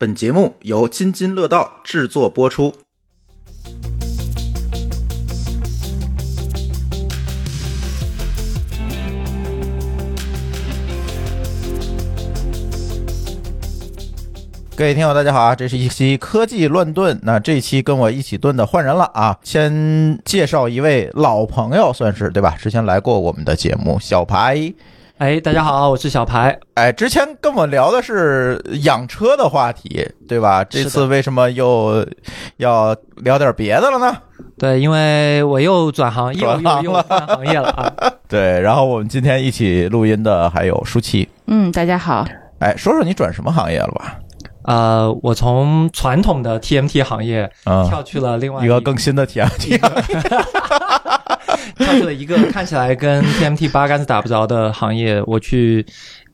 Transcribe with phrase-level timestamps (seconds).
[0.00, 2.72] 本节目由津津乐道制作播出。
[14.76, 15.52] 各位听友，大家好啊！
[15.56, 17.18] 这是一期科技乱炖。
[17.24, 19.36] 那这期跟我一起炖的换人了啊！
[19.42, 22.54] 先介绍一位老朋友，算是对吧？
[22.56, 24.72] 之前来过我们的节目，小排。
[25.18, 26.56] 哎，大家好，我是小排。
[26.74, 30.62] 哎，之前跟我聊的是养车的话题，对吧？
[30.62, 32.06] 这次为什么又
[32.58, 34.16] 要聊点别的了呢？
[34.56, 36.48] 对，因为我又转行又
[36.82, 37.92] 又换行业了啊。
[38.28, 41.28] 对，然后我们今天一起录音的还有舒淇。
[41.46, 42.24] 嗯，大家好。
[42.60, 44.16] 哎，说说你转什么行业了吧？
[44.68, 49.78] 呃，我从传统的 TMT 行业嗯跳去了另外一个更新的 TMT。
[51.76, 55.86] 跳去了一个看起来跟 TMT 八竿子打不着的行业，我去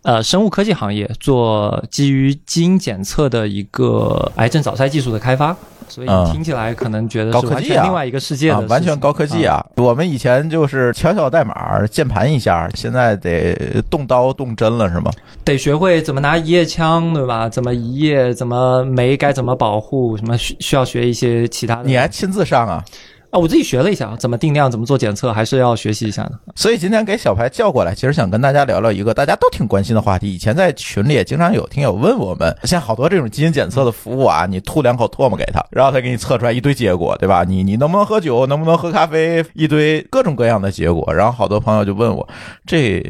[0.02, 5.56] 呃生物科技行业做基于基因检测的一个癌症早筛技术的开发，
[5.88, 9.64] 所以嗯听起来可能觉得是另外一个世界的完全高科技啊！
[9.76, 13.54] 我们以前就是敲敲代码、键盘一下，现在得
[13.90, 15.10] 动刀动针了，是吗？
[15.44, 17.48] 得学会怎么拿一页枪，对吧？
[17.48, 21.84] 怎么一页，怎么酶该怎么保护，什么需需要学一些其他的。
[21.84, 22.84] 你还亲自上啊？
[23.34, 26.38] 啊，我自己学了一下，怎么定量，怎么做检测，还是要学习一下的。
[26.54, 30.32] 所以今天给小排叫过来，其实想跟大家聊聊一个大家都挺关心的话题。
[30.32, 37.42] 以前在群里也经常有听友问我们，像好多这种基因检测的服务啊，你吐两口唾沫给他，然后他给你测出来一堆结果，对吧？
[37.42, 41.12] 你你能不能喝酒，能不能喝咖啡，一堆各种各样的结果。
[41.12, 42.28] 然后好多朋友就问我，
[42.64, 43.04] 这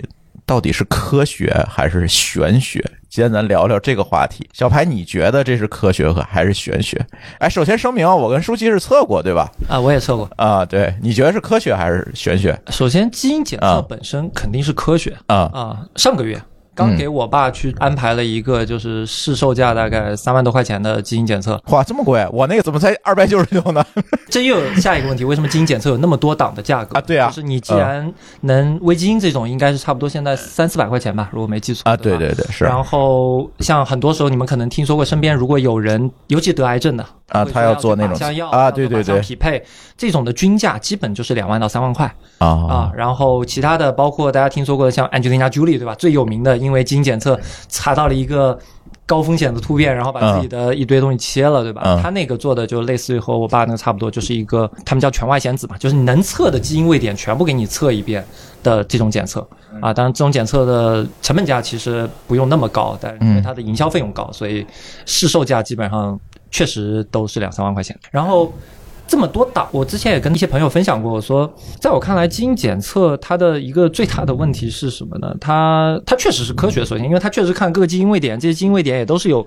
[0.47, 2.83] 到底是科学还是玄学？
[3.15, 4.45] 今天咱聊聊这个话题。
[4.53, 7.01] 小排，你觉得这是科学和还是玄学？
[7.39, 9.49] 哎，首先声明，我跟舒淇是测过，对吧？
[9.69, 10.29] 啊，我也测过。
[10.37, 12.61] 啊，对，你觉得是科学还是玄学？
[12.71, 15.87] 首先，基因检啊测本身肯定是科学啊、啊。
[15.95, 16.43] 上个月
[16.75, 21.61] 刚给我爸去安排了一个，就是市售价大概三万多块钱的基因检测。
[21.69, 22.27] 哇，这么贵！
[22.33, 23.85] 我那个怎么才二百九十九呢？
[24.29, 39.63] 这又有下一个问题，为什么基因检测有那么多档的价格啊对啊就是你既然能微基因这种，应该是差不多现在三四百块钱吧，如果没记错啊，对对对，是然后像很多时候你们可能听说过，身边如果有人，尤其得癌症的啊，他要做那种像药啊，对对对匹配
[39.97, 42.93] 这种的均价基本就是两万到三万块啊啊。
[42.97, 45.95] 然后其他的包括大家听说过的像 Angelina Jolie 对吧？
[45.95, 47.39] 最有名的，因为基因检测
[47.69, 48.59] 查到了一个。
[49.07, 51.83] 高风险的突变，然后把自己的一堆东西切了，对吧？
[51.85, 58.25] 嗯他那个做的就类似于和我爸那个差不多，就是一个他们叫全外显子嘛，就是你能测的基因位点全部给你测一遍
[58.63, 59.47] 的这种检测
[59.79, 59.93] 啊。
[59.93, 64.67] 当然，这种检测的成本价其实不用那么高，但是因为它的营销费用高，所以
[65.05, 66.19] 市售价基本上
[66.51, 67.95] 确实都是两三万块钱。
[68.11, 68.51] 然后
[69.07, 75.35] 这么多档，我之前也跟一些朋友分享过，我说，在我看来，基因检测它的一个最大的问题是什么呢？
[75.41, 79.47] 它它确实是科学，首先，因为它确实看各个基因位点，这些基因位点也都是有。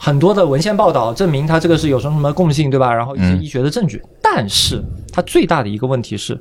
[0.00, 2.94] 很多的文献报道证明它这个是有什么什么共性，对吧？
[2.94, 4.80] 然后一些嗯医学的证据，但是
[5.12, 6.40] 它最大的一个问题是，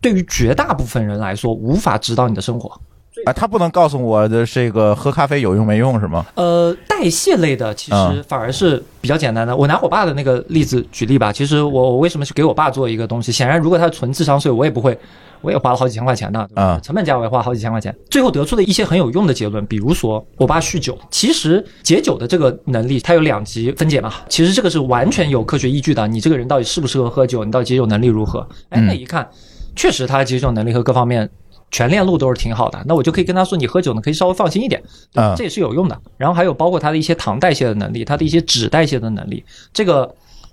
[0.00, 2.80] 对于绝大部分人来说，无法指导你的生活。
[3.24, 6.24] 啊，他不能告诉我的这个喝咖啡有用没用是吗？
[6.34, 9.54] 呃，代谢类的其实嗯反而是比较简单的。
[9.56, 11.32] 我拿我爸的那个例子举例吧。
[11.32, 13.30] 其实我我为什么去给我爸做一个东西？
[13.30, 14.98] 显然，如果他是纯智商税，我也不会，
[15.40, 17.94] 我也花了好几千块钱的，对吧啊成本价我也花好几千块钱。
[18.10, 26.06] 最后得出的一些很有用的结论，比如说我爸酗酒，其实解酒的这个能力它有两级分解嘛，其实这个是完全有科学依据的。
[26.08, 28.40] 你这个人到底适不适合喝酒，你到底解酒能力如何？
[28.70, 29.28] 哎，嗯那一看，
[29.76, 31.28] 确实他解酒能力和各方面。
[31.70, 34.82] 全链路都是挺好的，那我就可以跟他说，你喝酒呢可以稍微放心一点，
[35.14, 36.00] 嗯这也是有用的。
[36.16, 40.12] 然后还有包括他的一些糖代谢的能力，他的一些脂代谢的能力，这个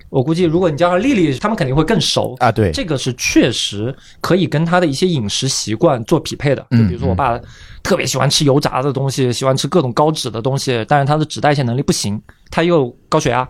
[0.09, 2.35] 我估计如果你叫上丽丽，他们肯定会更熟。
[2.39, 6.61] 啊，对，这个是确实可以跟他的一些饮食习惯做匹配的。
[6.61, 7.39] 就嗯比如说我爸
[7.83, 13.47] 特别喜欢吃油炸的东西，喜欢吃各种高脂的东西，但是他的脂代谢能力不行，他又高血压。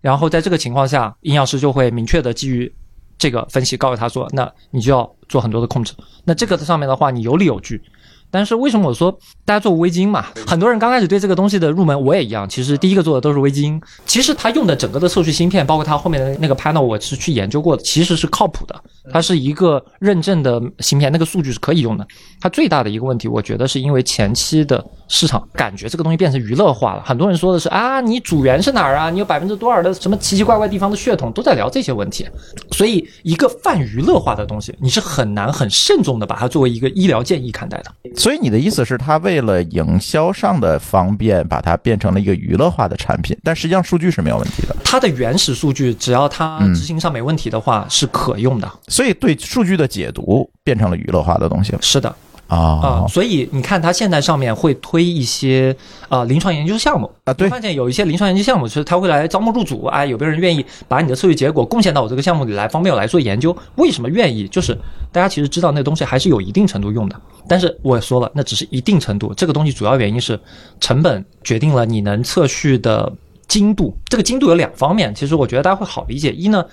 [0.00, 2.72] 然后在这个情况下，营养师就会明确的基于
[3.18, 5.92] 这个分析告诉他说，那你就要做很多的控制。
[6.24, 7.82] 那这个上面的话，你有理有据。
[8.30, 9.10] 但是为什么我说
[9.44, 10.26] 大家做微晶嘛？
[10.46, 12.48] 很多人刚开始对这个东西的入门，我也一样。
[12.48, 13.80] 其实第一个做的都是微晶。
[14.06, 18.74] 其实它用的整个的测序芯片，包括它后面的那个 panel，我是去研究过的，其实是靠谱的。
[19.10, 22.06] 它是一个认证的芯片，那个数据是可以用的。
[22.40, 27.02] 它最大的一个问题，我觉得是因为前期的市场感觉这个东西变成娱乐化了。
[27.06, 29.08] 很多人说的是啊，你主源是哪儿啊？
[29.08, 32.28] 你有百分之多少的什么奇奇怪怪地方的血统，都在聊这些问题。
[32.72, 37.90] 所以一个泛娱乐化的东西，你是很难很慎重的把它作为一个医疗建议看待的。
[38.18, 44.76] 所以你的意思是，他为了营销上的方便，把它变成了一个娱乐化的产品，但实际上数据是没有问题的。
[44.84, 48.68] 它的原始数据，只要它嗯执行上没问题的话，是可用的。
[48.88, 51.78] 所以对数据的解读变成了娱乐化的东西了。
[51.80, 52.14] 是的，
[52.48, 55.76] 啊、啊所以你看，它现在上面会推一些
[56.08, 63.56] 呃临床研究项目啊对发现有一些临床研究项目是它会来招募入组，哎，有没有人愿意把你的测序结果贡献到我这个项目里来，方便我来做研究？
[63.76, 64.48] 为什么愿意？
[64.48, 64.74] 就是
[65.12, 70.40] 大家其实知道那东西还是有一定程度用的，但是我也说了，那只是一定程度，这个东西主要原因是
[70.80, 73.12] 成本决定了你能测序的
[73.46, 73.94] 精度。
[74.08, 76.32] 这个精度有两方面，其实我觉得大家会好理解。
[76.32, 76.64] 一呢，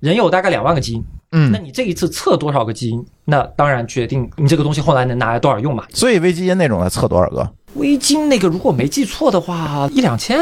[0.00, 5.84] 人有大概两万个基因，嗯那你这一次测多少个基因，那当然决定你这个东西后来能拿来多少用嘛。
[5.90, 7.50] 所以微基因那种的测多少个？
[7.74, 10.38] 微基因那个如果没记错的话，一两千，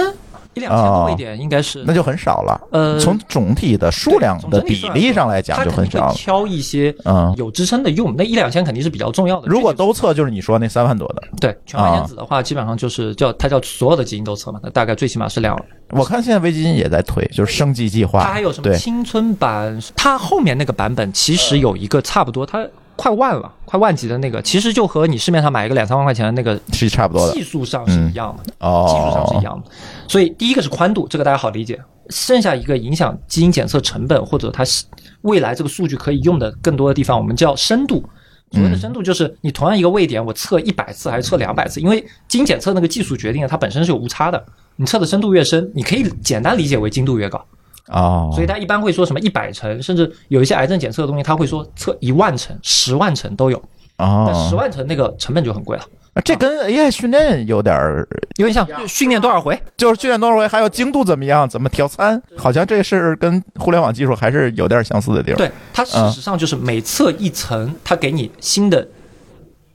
[0.55, 1.85] 一两千多一点应该是。
[1.87, 2.61] 那就很少了。
[2.71, 6.15] 呃，从总体的数量的比例上来讲就很少了。
[6.15, 9.49] 挑一些嗯，有支撑的用，那一两千肯定是比较重要的。
[9.49, 11.23] 如果都测，就是你说那三万多的。
[11.41, 15.55] 对全环原子的话，基本上就是叫它叫所有的基因都测嘛，那大概最起码是两
[15.91, 18.23] 我看现在微基金也在推，就是升级计划。
[18.23, 19.79] 它还有什么，青春版？
[19.95, 28.87] 它后面那个版本其实有一个差不多，它快万了，快万级的那个，其实就和你市面上买一个两三万块钱的那个是差不多的技术上是一样的，哦。
[28.89, 29.71] 技术上是一样的。
[30.09, 31.81] 所以第一个是宽度，这个大家好理解。
[32.11, 34.85] 剩下一个影响基因检测成本或者它是
[35.23, 38.05] 未来这个数据可以用的更多的地方，我们叫深度。
[38.53, 44.45] 所谓的深度就是你同样一个位点，我测一百次还是测两百次，因为基因检测那个技术决定了它本身是有误差的。
[44.77, 47.45] 你测的深度越深，你可以简单理解为精度越高。
[47.89, 53.63] 哦，所以他一般会说什么一百层，甚至有一些癌症检测的东西，他会说测一万层、十万层都有。
[53.99, 55.85] 哦，但十万层那个成本就很贵了，
[56.25, 58.05] 这跟 AI 训练有点儿，
[58.39, 59.57] 有点像训练多少回。
[59.77, 65.39] 就是训练多少回，还有精度怎么样，怎么调参，好像这是跟互联网技术还是有点相似的地方。
[65.39, 68.85] 对，它事实上就是每测一层，它给你新的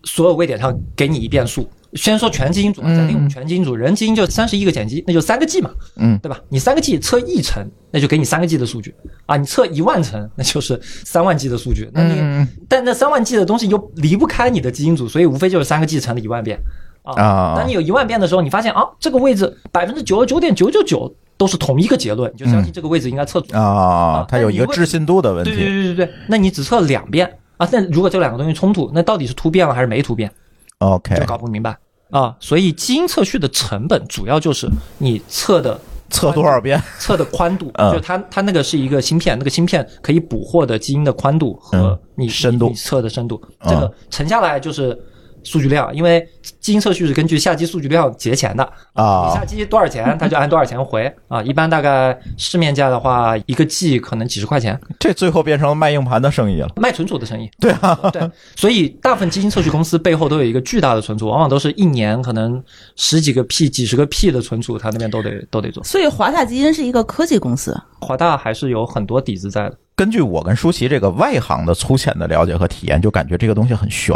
[0.10, 1.70] 所有位点上给你一变数。
[1.94, 6.40] 先说全基因组啊，假定我们全基因组，人基因就三十一个碱基，那就三个 G 嘛，嗯，对吧？
[6.50, 8.94] 你三个 G 测一层，那就给你三个 G 的数据
[9.26, 11.90] 啊，你测一万层，那就是三万 G 的数据。
[11.92, 16.60] 那你、嗯但那三万 G 的东西又离不开你的基因组，所以无非就是三个 G 乘了一万遍
[17.02, 17.20] 啊。
[17.20, 23.60] 啊当你有一万遍的时候，你发现啊，这个位置百分之九十九点九九九都是同一个结论，你就相信这个位置应该测准。
[23.60, 25.72] 啊，它有一个置信度的问对对题。
[25.72, 27.68] 对对对，那你只测两遍啊？
[27.72, 30.32] 那如果这两个东西冲突，那到底是突变了还是没突变
[30.80, 31.78] ，OK，就搞不明白
[32.10, 32.36] 啊。
[32.40, 34.68] 所以基因测序的成本主要就是
[34.98, 35.80] 你测的
[36.10, 36.82] 测多少遍？
[36.98, 44.98] 测的宽度，嗯就它它那个是一个芯片，那个芯片可以捕获的基因的宽度和嗯你、深度测的深度，嗯这个乘下来就是
[45.50, 46.24] 数据量，因为
[46.60, 48.64] 基因测序是根据下机数据量结钱的
[48.94, 51.42] 啊你啊下机多少钱，它就按多少钱回啊。
[51.42, 56.70] 一般大概市面价的话，一个 G 可能几十块钱，这最后变成了卖硬盘的生意了。
[56.76, 57.50] 卖存储的生意。
[57.60, 62.64] 对啊，对，所以大部分基因测序公司背后都有一个巨大的存储，往往都是一年可能
[62.96, 65.84] 十几个 P、几十个 P 的存储，它那边都得都得做。
[65.84, 69.76] 所以华大基因是一个科技公司，华大还是有很多底子在的。
[69.96, 74.16] 根据我跟舒淇这个外行的粗浅的了解和体验，就感觉这个东西很悬。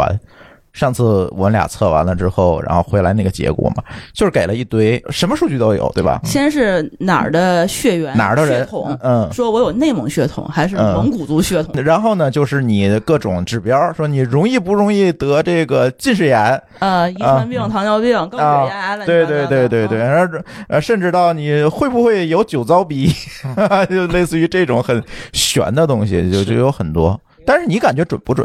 [0.74, 3.82] 上次我们俩测完了之后，然后回来那个结果嘛，
[4.12, 6.20] 就是给了一堆什么数据都有，对吧？
[6.24, 11.80] 先是哪儿的血缘、哪儿的人血统，嗯说我有内蒙血统还是嗯蒙古族血统？
[11.82, 18.96] 然后呢，就是你的各种指标，说你容易不容易得这个近视眼呃，遗传病、糖尿病、高血压，啊？
[18.96, 20.38] 乱七对对对对对，啊然后
[20.68, 23.08] 呃，甚至到你会不会有酒糟鼻，
[23.88, 25.00] 就类似于这种很
[25.32, 27.18] 悬的东西，就就有很多。
[27.46, 28.44] 但是你感觉准不准？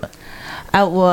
[0.72, 1.12] 哎，我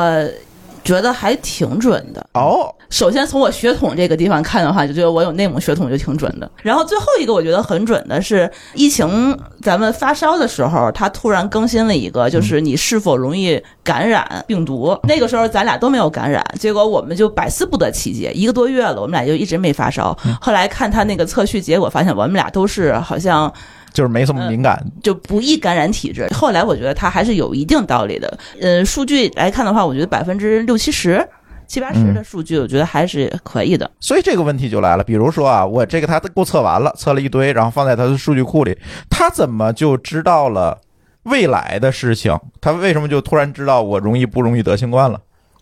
[0.86, 2.26] 觉得还挺准的。
[2.32, 6.50] 哦，首先从我血统这个地方看的话，就觉得我有内蒙血统就挺准的。
[6.62, 14.96] 然后最后一个我觉得很准的是，疫情咱们发烧的时候，它突然更新了一个，就是你是否容易感染病毒。
[15.02, 20.16] 那个时候咱俩都没有感染，结果我们就百思不得其解，一个多月了，我们俩就一直没发烧。
[20.40, 23.52] 后来看他那个测序结果，发现我们俩都是好像
[23.96, 24.84] 就是没这么敏感。
[25.02, 26.28] 就不易感染体质。
[26.34, 28.38] 后来我觉得它还是有一定道理的。
[28.60, 31.26] 呃，数据来看的话，我觉得百分之六七十、
[31.66, 33.90] 七八十的数据，我觉得还是可以的。
[34.00, 38.76] 所以这个问题就来了，比如说啊，我这个他给我测完了，测了一堆，然后放在他的数据库里，
[39.08, 40.78] 他怎么就知道了
[41.22, 42.38] 未来的事情？
[42.60, 45.18] 他为什么就突然知道我容易不容易得新冠了？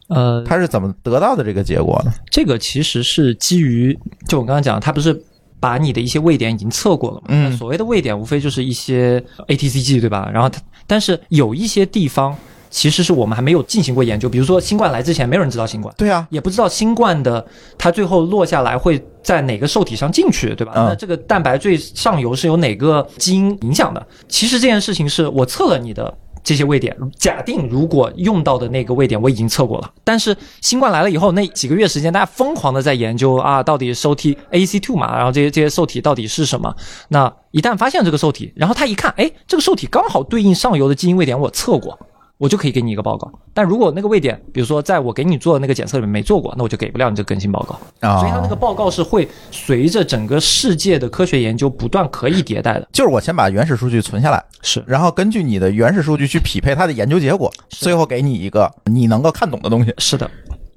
[0.08, 2.12] 呃，他是怎么得到的这个结果呢？
[2.30, 3.96] 这个其实是基于，
[4.28, 5.18] 就我刚刚讲，他不是
[5.64, 7.28] 把你的一些位点已经测过了嘛？
[7.28, 9.18] 嗯所谓的位点无非就是一些
[9.48, 10.30] ATCG 对吧？
[10.30, 12.36] 然后它，但是有一些地方
[12.68, 15.94] 其实是我们还没有进行过研究，比如说新冠来之前，没有人知道新冠。
[15.96, 17.42] 对啊，也不知道新冠的
[17.78, 20.74] 它最后落下来会在哪个受体上进去，对吧？
[20.76, 24.06] 嗯那这个蛋白最上游是由哪个基因影响的？
[24.28, 26.12] 其实这件事情是我测了你的。
[26.44, 36.76] 这些位点，假定如果用到的那个位点我已经测过了，但是新冠来了以后，那几个月时间，大家疯狂的在研究啊，到底受体 A C two 嘛，然后这些这些受体到底是什么？
[37.08, 41.98] 那一旦发现这个受体，然后他一看，哎，这个受体刚好对应上游的基因位点，我测过，
[42.38, 43.30] 我就可以给你一个报告。
[43.52, 47.78] 但如果那个位点，比如说在我给你做的那个检测里面没做过，那我就给不了你这个更新报告。
[48.06, 52.88] 啊，所以它那个报告是会随着整个世界的科学研究不断可以迭代的。
[52.92, 59.94] 就是我先把原始数据存下来，是然后根据你的原始数据去匹配它的研究结果，最后给你一个你能够看懂的东西。
[59.98, 60.28] 是的，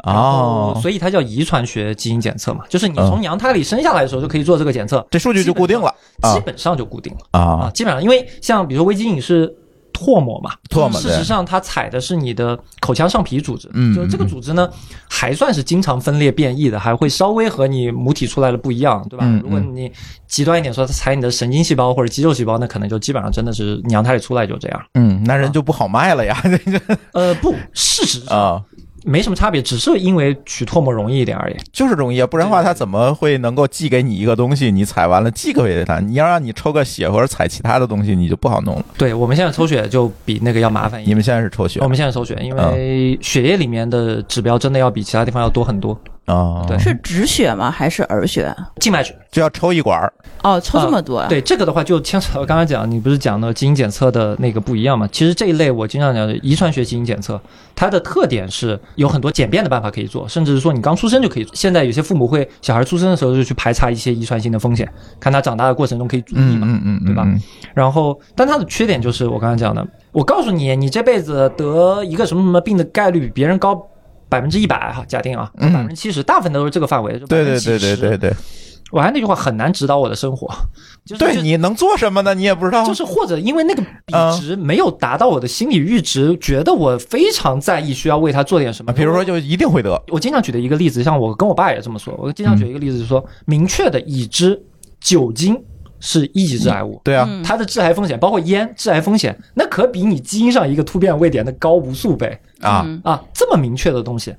[0.03, 9.53] 哦，所以它叫遗传学基因检测嘛，就是你嗯从娘胎里生下来的时候就可以做这个检测，这数据就固定了啊基本上就固定了啊，啊，基本上因为像比如说微基因是。
[9.97, 14.69] 唾沫嘛，唾沫事实上它采的是你的口腔上皮组织，嗯就是这个组织呢，
[15.09, 19.25] 还算是经常分裂变异的，还会稍微和你母体出来的不一样，对吧？
[19.43, 19.91] 如果你
[20.27, 24.85] 极端一点说，它采你的神经细胞或者肌肉细胞，那可能就基本上真的是娘胎里出来就这样。
[24.93, 26.39] 嗯，那人就不好卖了呀，
[27.13, 28.61] 呃，不，事实上啊，
[29.07, 31.55] 没什么差别，只是因为取唾沫容易一点而已。
[31.71, 35.99] 就是容易啊，不然的话他怎么会能够寄给你一个东西，你采完了寄给他？
[36.01, 38.85] 你要让你抽个血或者采其他的东西，你就不好弄了。
[38.97, 41.09] 对我们现在抽血就比那个要麻烦一点。
[41.09, 45.97] 你们现在是抽血我们现在抽血，因嗯为血液里面的指标真的要比其他地方要多很多。
[46.27, 46.63] 啊？
[46.67, 47.71] 对是止血吗？
[47.71, 48.55] 还是耳血？
[48.79, 51.27] 静脉血，就要抽一管儿哦，抽这么多啊？
[51.27, 55.07] 对这个的话就牵扯到刚才讲，你不是讲的基因检测的那个不一样嘛？
[55.11, 57.41] 其实这一类我经常讲的遗传学基因检测，
[57.75, 61.55] 它的特点是有很多简便的办法可以做，甚至是说你刚出生就可以做。
[61.55, 64.87] 现在有些父母会小孩出生的时候就去排查一些遗传性的风险，
[65.19, 66.67] 看他长大的过程中可以注意嘛。
[66.69, 67.41] 嗯嗯嗯，对吧嗯？
[67.73, 73.75] 然后，但它的缺点就是我刚刚讲的，我告诉你，你这辈子得一个什么什么病的概率比别人高
[74.29, 78.33] 百分之一百哈，假定啊，嗯百分之七十，大部分都是这个范围，对对对对对对，
[78.91, 80.47] 我还那句话很难指导我的生活，
[81.05, 82.33] 就是对，你能做什么呢？
[82.33, 82.85] 你也不知道。
[82.85, 88.91] 就是或者因为那个比嗯值没有达到我的心理阈值，觉得我非常在意，需要为他做点什么。
[88.91, 90.01] 啊比如说，就一定会得。
[90.09, 94.61] 我经常举的一个例子，像我跟我爸也这么说，我经常举一个例子，就是说，明确的已知
[94.99, 95.57] 酒精
[95.99, 96.99] 是一级致癌物。
[97.03, 103.23] 对啊，嗯它的致癌风险，包括烟致癌风险，那可比你基因上一个突变位点的高无数倍啊，嗯啊！
[103.33, 104.35] 这么明确的东西，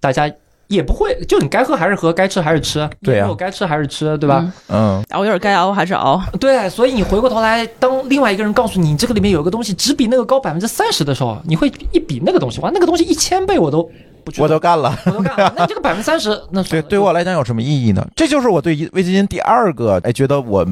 [0.00, 0.30] 大家
[0.68, 4.52] 也不会，就你该喝还是喝，该吃还是吃，对啊我该吃还是吃，对吧？
[4.68, 6.20] 嗯嗯，熬夜该熬还是熬？
[6.40, 13.88] 对，所以你回过头来，当另外一个人告诉你这个里面有个东西只比那个高百分之三十的时候，你会一比那个东西，哇，那个东西一千倍我都
[14.24, 14.98] 不觉得我都干了。
[15.06, 18.04] 我都干了，那这个百分之三十，那对，对我来讲有什么意义呢？
[18.16, 20.66] 这就是我对微基因第二个，哎，觉得我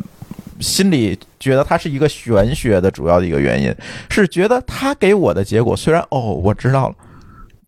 [0.61, 3.75] 心里觉得它是一个玄学的主要的一个原因，
[4.09, 6.95] 是觉得它给我的结果虽然哦我知道了，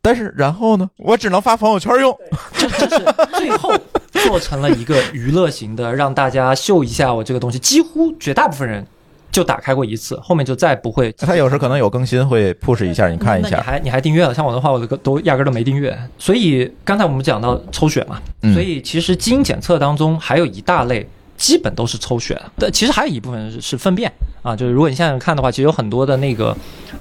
[0.01, 2.17] 但是然后呢，我只能发朋友圈用。
[2.53, 3.73] 这这是最后
[4.13, 7.59] 做成了一个娱乐型的，让大家秀一下我这个东西。
[7.59, 8.87] 几乎绝大部分人
[9.33, 11.13] 就打开过一次，后面就再不会。
[11.19, 13.51] 它有时可能有更新会 push 一下，你看一下。
[13.51, 14.33] 那你还你还订阅了？
[14.33, 15.97] 像我的话，我都都压根儿都没订阅。
[16.19, 21.07] 所以刚才我们讲到抽血嘛，嗯所以其实基因检测当中还有一大类。
[21.37, 24.11] 基本都是抽血的，但其实还有一部分是是粪便
[24.43, 26.57] 啊，就是如果你现在看的话，其实有很多的那个，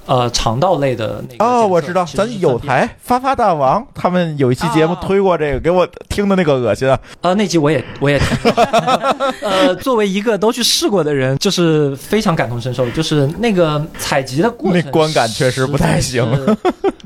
[0.06, 5.00] 呃，肠道类的那个哦，我知道，咱有台发发大王他们有一期节目啊。
[5.02, 6.98] 推过这个，给我听的那个恶心啊。
[7.20, 8.28] 呃，那集我也我也听。
[8.42, 8.50] 过，
[9.42, 16.24] 呃，作为一个都去试过的人，就是非常感同身受，就是那个采集的过程，那观感确实不太行，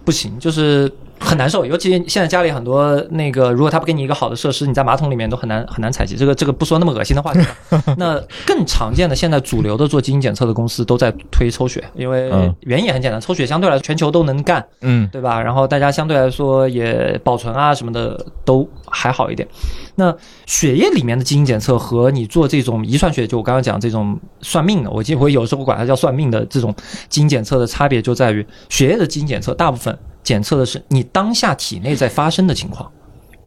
[0.05, 0.91] 不行，就是。
[1.21, 6.17] 很难受，尤其现在家里很多那个，如果他不给你一个好的设施，你在马桶里面都很难很难采集。
[6.17, 7.47] 这个这个不说那么恶心的话题了。
[7.99, 15.41] 那更常见的，现在主流的做基因检测的公司都在推抽血，因为嗯原因也很简单，抽血相对来说全球都能干，嗯对吧？
[15.41, 19.47] 然后大家相对来说也保存啊什么的都还好一点。
[19.97, 20.15] 那
[20.47, 26.75] 血液里面的基因检测和你做这种遗传学，就我刚刚讲这种算命的，我记我有时候管它叫算命的这种
[27.09, 32.91] 基因检测的差别就在于，血液的基因检测大部分检测的是你当下体内在发生的情况。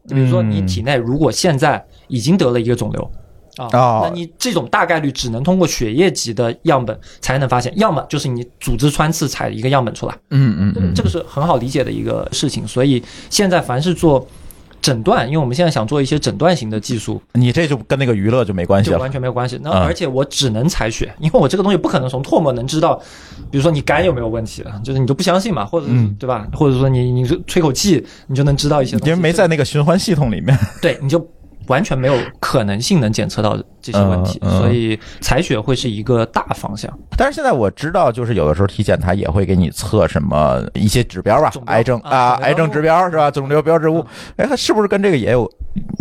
[0.08, 3.10] 比如说，你体内如果现在已经得了一个肿瘤。
[3.56, 12.66] 啊，哦那你这种大概率只能通过血液级的样本才能发现，要么就是你组织穿刺采一个样本出来，嗯嗯嗯，这个是很好理解的一个事情。
[12.66, 13.00] 所以
[13.30, 14.26] 现在凡是做
[14.84, 19.10] 诊断，因为我们现在想做一些诊断型的技术，你这就跟那个娱乐就没关系了就完。
[19.10, 19.58] 全没有关系。
[19.62, 23.00] 那嗯而且我只能采血，因为我这个东西不可能从唾沫能知道，
[23.50, 26.46] 比如说你肝有没有问题啊，就是你就不相信嘛，或者嗯对吧？
[26.52, 30.54] 或者说你你吹口气，你就能知道一些东西，因为没在那个循环系统里面。
[30.82, 31.18] 对，你就
[31.66, 34.58] 完全没有可能性能检测到这些问题，嗯嗯。
[34.58, 36.90] 所以采血会是一个大方向。
[37.16, 43.30] 但是现在我知道，就是有的时候体检它也会给你测什么一些指标吧，标癌症啊癌症指标是吧？
[43.30, 44.04] 肿瘤标志物，
[44.36, 45.50] 哎，它是不是跟这个也有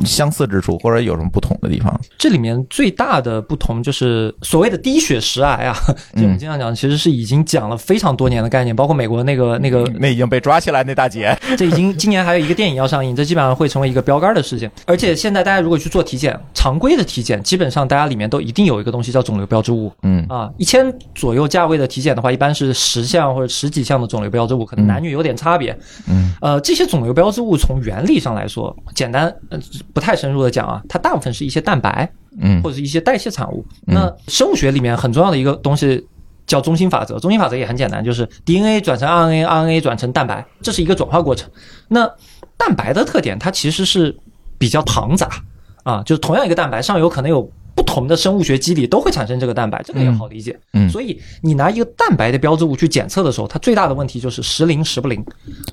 [0.06, 2.00] 相似之处，或者有什么不同的地方？
[2.18, 5.76] 这里面最大的不同就是所谓的低血石癌啊，
[6.16, 14.70] 就我们经常讲，其实是已经讲了非常多年的概念，包括美国那个那个那已经被抓起来那大姐， 这已经今年还有一个电影要上映，这基本上会成为一个标杆的事情。
[14.86, 19.92] 而且现在大家如果去做体检，常规的体检，基本上大家里面都一定有一个东西叫肿瘤标志物。
[20.04, 25.78] 嗯啊，一千左右价位的体检的话，一般是十项或者十几项的肿瘤标志物，可能男女有点差别。
[26.08, 29.60] 嗯呃，这些肿瘤标志物从原理上来说，简单呃
[29.94, 33.66] 不太深入的讲啊，它大部分是一些蛋白嗯或者是一些代谢产物。
[33.86, 36.06] 那生物学里面很重要的一个东西
[36.46, 41.50] 叫中心法则，中心法则也很简单，就是 DNA 转成 RNA，RNA 转成蛋白，这是一个转化过程。
[41.88, 42.10] 那
[42.58, 44.16] 蛋白的特点，它其实是
[44.58, 45.30] 比较庞杂
[45.84, 50.58] 啊，就是同样一个蛋白上游可能有不同的生物学机理都会产生这个蛋白，这个也好理解。
[50.74, 50.90] 嗯。
[50.90, 55.24] 所以你拿一个蛋白的标志物去检测的时候，它最大的问题就是时灵时不灵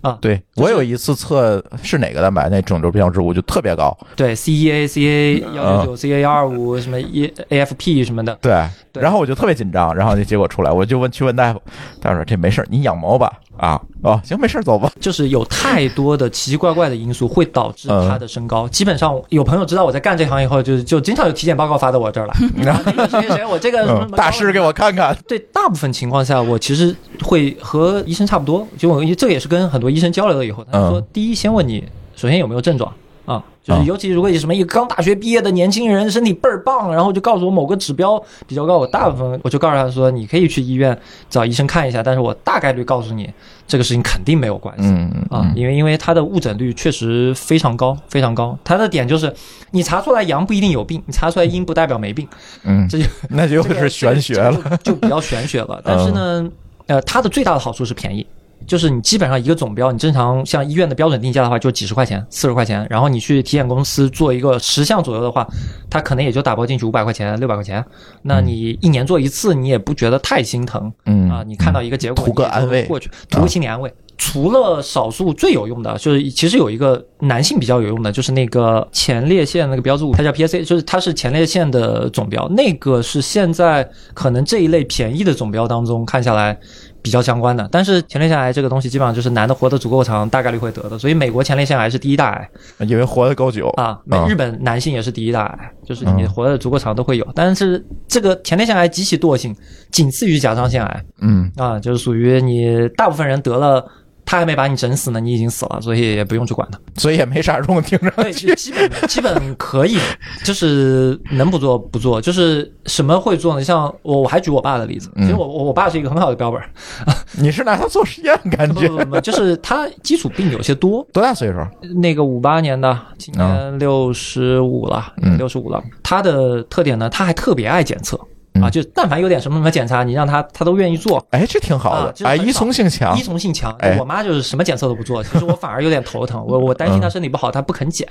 [0.01, 0.19] 啊。
[0.21, 8.53] 对我有一次测是哪个蛋白，那肿瘤标志物就特别高，对，CEA、CA 幺九九、CA 幺二五什么 E AFP 什么的，对，
[8.93, 11.63] 对然后我就特别紧张，然后那结果出来，我就问去问大夫，
[12.01, 18.69] 大夫说这没事儿你养猫吧，啊哦行没事儿走吧，就是有太多的奇奇怪怪的因素会导致它的升高。
[18.69, 22.71] 基本上有朋友知道我在干这行以后，就就经常有体检报告发到我这儿来。
[22.71, 28.67] 啊那个谁谁谁，我这个什么什嗯大师给我看看，对，大部分情况下，我其实会和医生差不多。
[28.77, 31.85] 就我这个也是跟很多医生交流了以后，他说，嗯第一先问你
[32.17, 32.93] 首先有没有症状
[33.31, 43.31] 啊，就是啊尤其如果你什么一个刚大学毕业的年轻人，身体倍儿棒，然后就告诉我某个指标比较高，我大部分我就告诉他说，你可以去医院找医生看一下，但是我大概率告诉你，
[43.69, 44.89] 这个事情肯定没有关系。
[44.89, 48.59] 嗯啊，因为因为他的误诊率确实非常高，非常高。
[48.65, 49.33] 他的点就是，
[49.71, 52.27] 你查出来阳不一定有病，你查出来阴不代表没病，
[52.65, 55.81] 嗯，这就那就 这个是玄学了，，就就比较玄学了。
[55.85, 56.51] 但是呢，
[56.89, 58.27] 呃，它的最大的好处是便宜，
[58.67, 65.47] 就是你基本上一个总标，你正常像医院的标准定价的话，就几十块钱、四十块钱，然后你去体检公司做一个十项左右的话，
[65.89, 67.85] 它可能也就打包进去五百块钱、六百块钱。
[68.23, 71.45] 那你一年做一次，你也不觉得太心疼嗯啊？
[71.47, 73.93] 你看到一个结果，图个安慰过去，图个心理安慰。
[74.23, 86.57] 除了少数最有用的，就是其实有一个男性比较有用的，就是那个前列腺那个标志物，它叫 PSA，就是它是前列腺的总标，那个是现在可能这一类便宜的总标当中看下来
[87.03, 87.69] 比较相关的。
[87.71, 90.99] 但是前列腺癌这个东西，基本上就是男的活得足够长，大概率会得的。
[90.99, 92.49] 所以美国前列腺癌是第一大癌
[92.87, 97.27] 因为活得够久啊，美啊日本男性也是第一大癌，就是你嗯活得足够长都会有。
[97.35, 99.55] 但是这个前列腺癌极其惰性，
[99.91, 101.05] 仅次于甲状腺癌。
[101.21, 103.85] 嗯啊，就是属于你大部分人得了，
[104.31, 106.79] 他还没把你整死呢，你已经死了，所以也不用去管他。
[106.95, 109.99] 所以也没啥用，听着对，基本 基本可以，
[110.45, 113.65] 就是能不做不做，就是什么会做呢？
[113.65, 116.71] 像我我还举我爸的例子，其实我我我爸是一个很好的标本儿，
[117.37, 121.05] 你是拿他做实验，感觉不不不不，就是他基础病有些多。
[121.13, 121.59] 多大岁数？
[122.01, 125.83] 那个五八年的，今啊年六十五了，嗯六十五了。
[126.05, 128.17] 他的特点呢，他还特别爱检测。
[128.55, 131.25] 啊，嗯就但凡有点什么什么检查，你让他他都愿意做。
[131.31, 133.97] 哎，这挺好的，哎，依从性强依，从性强哎。
[133.99, 136.45] 我妈就是什么检测都不做，其实我反而有点头疼。
[136.47, 138.09] 我我担心她身体不好，她不肯检，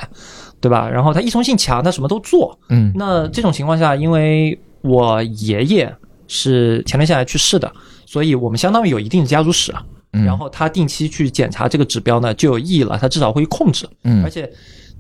[0.61, 0.89] 对吧？
[0.89, 2.57] 然后她依从性强，她什么都做。
[2.69, 5.93] 嗯那这种情况下，因为我爷爷
[6.27, 7.71] 是前列腺癌去世的，
[8.05, 9.73] 所以我们相当于有一定的家族史。
[10.13, 13.87] 嗯然后他定期去检查这个指标呢，就有意义了，他至少会控制。
[14.03, 14.49] 嗯而且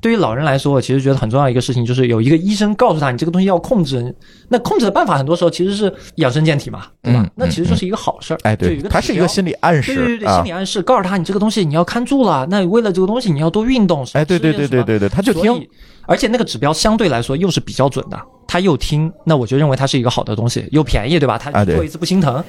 [0.01, 4.15] 对于老人来说，我其实觉得很重要一个事情，就是有一个医生告诉他你这个东西要控制。
[4.47, 7.21] 那控制的办法很多时候其实是养生健体嘛，对吧？
[7.21, 8.39] 嗯那其实就是一个好事儿。
[8.43, 14.05] 哎，对就有，个它是一个心理暗示对对，对心理，暗示告诉他你这个东西你要看住了，那为了这个东西你要多运动。
[14.13, 15.67] 哎，对对对对对对，他就听，
[16.05, 21.37] 而且那个指标相对来说又是比较准的，他又听，那我就认为它是一个好的东西，又便宜，对吧？
[21.37, 22.43] 他做一次不心疼，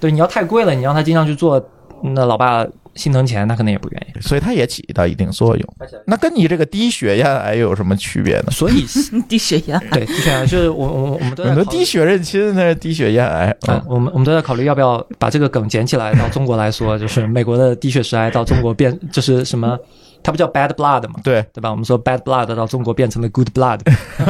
[0.00, 1.62] 对，你要太贵了，你让他经常去做，
[2.02, 4.20] 那老爸心疼钱，他可能也不愿意。
[4.20, 5.74] 所以它也起到一定作用。
[6.06, 8.50] 那跟你这个低血压癌有什么区别呢？
[8.50, 8.84] 所以，
[9.28, 9.78] 低血压。
[9.90, 19.78] 对，低血压，就是我我我们都在很多低血认亲那是低血压癌，啊嗯，我们我们都在考虑要不要把这个梗捡起来到中国来说，就是美国的低血石癌到中国变就是什么，
[20.22, 21.70] 它不叫 bad blood 嘛，对，对吧？
[21.70, 23.80] 我们说 bad blood 到中国变成了 good blood，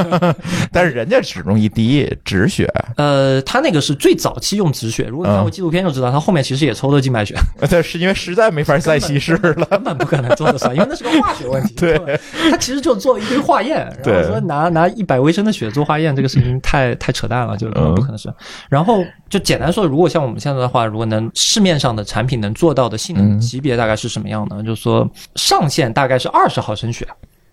[0.73, 7.35] 但是人家只容易低止血， 呃，他那个是最早期用止血，如果你看过嗯纪录片就知道，他后面其实也抽了静脉血，
[7.71, 9.67] 但是因为实在没法再稀释了。
[9.67, 11.75] 根本不可能做得出来，因为那是个化学问题。
[11.77, 18.33] 对，他其实就做了一堆化验，然对后说拿拿一百微升的血做化验，这个事情太太扯淡了，就是不可能是。
[18.69, 24.63] 然后就简单说，如果像我们现在的话，如果能市面上的产品能做到的性能嗯级别大概是什么样呢？
[24.63, 27.07] 就是说上限大概是二十毫升血，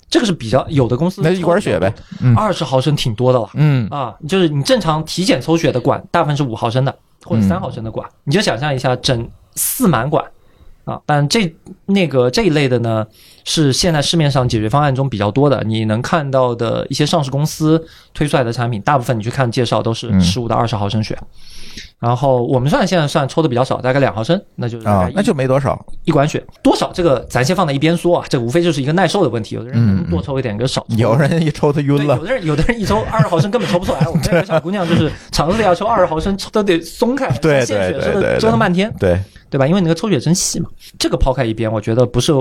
[0.09, 3.49] 这个是比较有的公司那一管血呗，嗯二十毫升挺多的了。
[3.55, 10.23] 嗯啊，就是你正常体检抽血的管，大部分是五毫升的或者嗯三毫升的管，你就想象一下，整四满管，
[10.91, 10.99] 啊。
[11.05, 11.53] 但这
[11.85, 13.05] 那个这一类的呢，
[13.43, 15.63] 是现在市面上解决方案中比较多的。
[15.65, 21.17] 你能看到的一些上市公司推出来的产品，大部分你去看介绍都是嗯十五到二十毫升血。
[21.99, 25.79] 然后我们算现在算抽的比较少，大概两毫升，那就是啊那就没多少。
[26.03, 29.55] 一管血多少，这个咱先放在一边说啊，这无非就是一个耐受的问题。
[29.55, 30.95] 有的人多抽一点，跟少抽。
[30.97, 33.99] 有人一抽他，晕了有，的人有的人一抽二十毫升根本抽不出来。
[34.09, 39.19] 我们那个小姑娘就是肠子里要抽二十毫升，抽都得松开，对对对对折腾半天，对，对
[39.59, 39.67] 吧？
[39.67, 40.69] 因为你那个抽血针细嘛。
[40.99, 42.31] 这个抛开一边，我觉得不是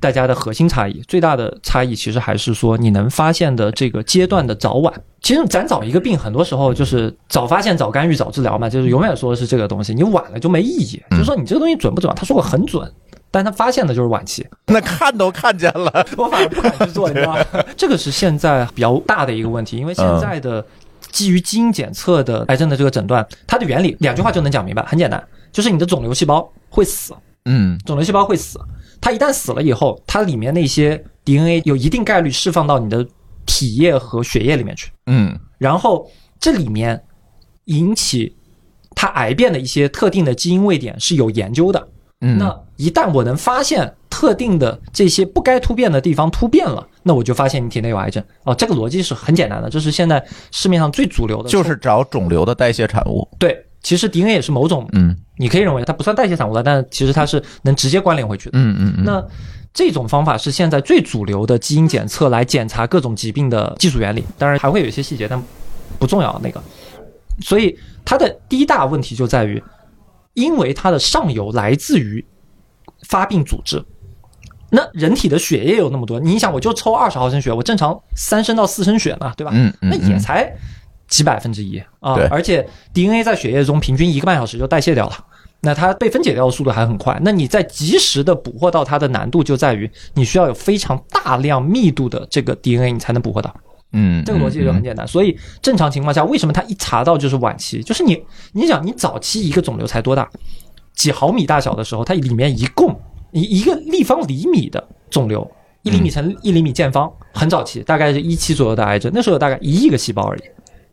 [0.00, 4.92] 大家的核心差异，最大的差异其实还是说你能发现的这个阶段的早晚。
[5.20, 9.94] 其实咱早一个病，很多时候就是早发现、早干预、早治疗嘛，就是永远说的是这个东西。
[9.94, 12.12] 你晚了就没意义，就是说你这个东西准不准？
[12.14, 12.90] 他说过很准。
[13.32, 16.04] 但他发现的就是晚期，那看都看见了。
[16.18, 17.44] 我反而不敢去做，你知道吗？
[17.76, 20.66] 这个是现在比较大的一个问题，因为现在的
[21.12, 28.58] 基于基因检测的癌症的这个诊断，它的原理两句话就能讲明白，很简单，就是你的肿瘤细胞会死，嗯肿瘤细胞会死，
[29.00, 33.06] 它一旦死了以后，它里面那些 DNA 有一定概率释放到你的
[33.46, 37.02] 体液和血液里面去，嗯然后这里面
[37.66, 38.34] 引起
[38.94, 41.88] 它癌变的一些特定的基因位点是有研究的。
[42.22, 48.22] 嗯，那一旦我能发现特定的这些不该突变的地方突变了，那我就发现你体内有癌症。
[48.44, 51.48] 哦，这个逻辑是很简单的，这是现在市面上最主流的。
[51.48, 53.26] 就是找肿瘤的代谢产物。
[53.38, 58.58] 对，其实 DNA 也是某种，嗯你可以认为它不算代谢产物了，但其实它是能直接关联回去的。
[58.58, 59.26] 嗯嗯嗯，那
[59.72, 65.42] 这种方法是现在最主流的基因检测来检查各种疾病的技术原理，当然还会有一些细节，但
[65.98, 66.62] 不重要那个。
[67.40, 67.74] 所以
[68.04, 69.62] 它的第一大问题就在于，
[70.34, 72.22] 因为它的上游来自于
[73.08, 73.82] 发病组织。
[74.68, 79.52] 那人体的血液有那么多，你想，我就抽二十毫升血，我正常三升到四升血嘛，对吧？
[79.54, 80.52] 嗯嗯那也才
[81.08, 85.24] 几百分之一啊，而且 DNA 在血液中平均一个半小时就代谢掉了。
[85.62, 93.54] 那它被分解掉的速度还很快，那你在及时的捕获到它的难度就在于你需要有非常大量密度的这个 DNA 你才能捕获到，
[93.92, 95.06] 嗯，这个逻辑就很简单。
[95.06, 97.82] 所以正常情况下，为什么它一查到就是晚期？
[97.82, 100.26] 就是你你想你早期一个肿瘤才多大，
[100.94, 102.98] 几毫米大小的时候，它里面一共
[103.32, 105.46] 一一个立方厘米的肿瘤，
[105.82, 110.40] 一厘米乘一厘米见方，很早期，大概是一期左右的癌症，那时候有大概一亿个细胞而已。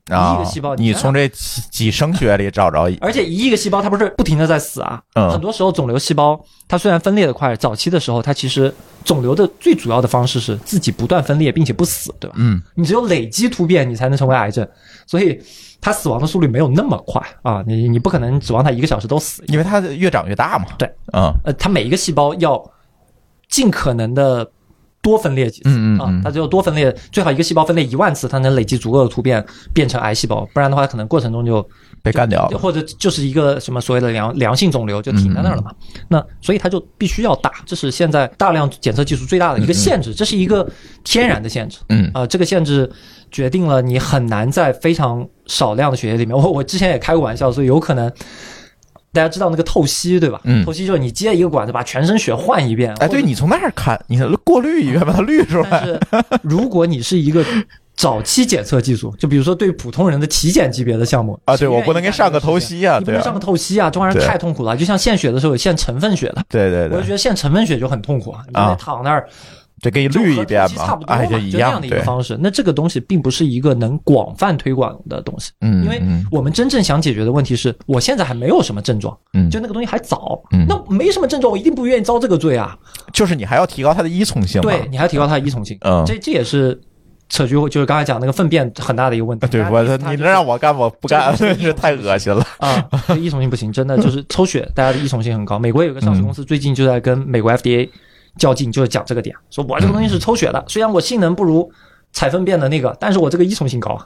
[0.09, 5.29] 啊，一亿个细胞你从这几几升血里找着一，而且一亿个细胞它不是不停的在死啊，嗯。
[5.29, 12.35] 很多时候肿瘤细胞它虽然分裂的快，早期的时候它其实肿瘤的最主要的方式是自己不断分裂并且不死，对吧？
[12.39, 12.61] 嗯。
[12.75, 14.67] 你只有累积突变，你才能成为癌症，
[15.05, 15.39] 所以
[15.81, 20.65] 它死亡的速率没有那么快啊，你你不可能指望它一个小时都死，因为它越长越大嘛。
[20.77, 21.31] 对，嗯。
[21.43, 22.63] 呃，它每一个细胞要
[23.49, 24.49] 尽可能的
[25.07, 25.69] 多分裂几次
[26.01, 29.41] 啊，它只有多分裂，最好一个细胞分裂一万次，它能累积足够的突变
[29.73, 31.65] 变成癌细胞，不然的话可能过程中就
[32.03, 32.57] 被干掉了。
[32.57, 35.71] 或者就是一个什么所谓的良良性肿瘤就停在那儿了嘛。
[36.09, 40.69] 那所以它就必须要打，这是现在大量检测技术最大的一个限制，这是一个
[41.05, 41.77] 天然的限制。
[41.87, 42.91] 嗯啊、这个限制
[43.31, 46.35] 决定了你很难在非常少量的血液里面。
[46.35, 48.11] 我我之前也开过玩笑，所以有可能。
[49.13, 50.39] 大家知道那个透析对吧？
[50.43, 52.93] 嗯透析就是你接一个管子把全身血换一遍。
[52.99, 55.69] 哎，对你从那儿看，你过滤一遍把它滤出来。
[55.71, 55.99] 但是
[56.43, 57.43] 如果你是一个
[57.95, 64.77] 早期检测技术，就比如说对普通人的体检级别的项目啊，对我不能给上个透析啊，对啊你不能上个，透析啊，这玩意儿太痛苦了。
[64.77, 69.27] 就像献血的时候有献成分血的，对对对我就觉，得献成分血就很痛苦啊，你得躺那儿
[69.81, 72.37] 这给你滤一遍透析差不，多嘛哎，嘛，就一样，的一个，方式。
[72.41, 82.77] 那这个东西并不是一个能广泛推广的东西，嗯，因为嗯我们真正想解决的问题是我现在还没有什么症状，嗯就那个东西还早嗯，那没什么症状，我一定不愿意遭这个罪啊。
[83.13, 84.61] 就是你还要提高它的依从性。
[84.61, 86.79] 对你还要提高它的依从性，嗯这这也是
[87.29, 89.45] 扯局，就是刚才讲那个粪便很大的一个问题。
[89.47, 92.43] 对我，你能让我干，我不干，这个真 是太恶心了。
[92.57, 95.59] 啊，这依从性不行，真的就是 抽血，大家的依从性很高。
[95.59, 97.89] 美国有个上市公嗯司最近就在跟美国 FDA
[98.37, 101.69] 较劲，就是讲这个点，说我这个东西是抽血的，虽然我性能不如
[102.13, 103.99] 采粪便的那个，但是我这个依从性高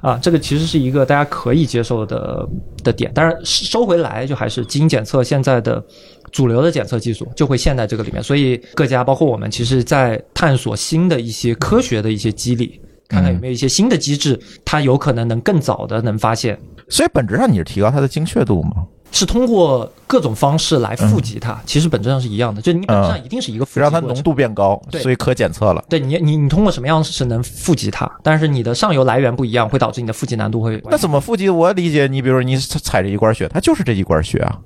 [0.00, 2.46] 啊，这个其实是一个大家可以接受的
[2.84, 3.12] 的点。
[3.12, 5.84] 当然收回来，就还是基因检测现在的
[6.30, 12.80] 主流的检测技术就会陷在这个里面，所以各家包括我们，其实在探索新的一些科学的一些机理。
[13.08, 16.60] 看看有没有一些新的机制，它有可能能更早的能发现。
[16.90, 24.22] 所以本质上你是提高它的精确度嘛，是通过各种方式来富集它，其实本质上是一样的，就你本质上一定是一个富集让它浓。
[24.22, 25.82] 度变高，对所以可检测了。
[25.88, 28.10] 对你，你你通过什么样是能富集它？
[28.22, 30.82] 但是你的上游来源不一样，会导致你的富集难度会。
[30.90, 31.48] 那怎么富集？
[31.48, 34.58] 我理解，你比如说你采着一罐血，它就是这一罐血啊，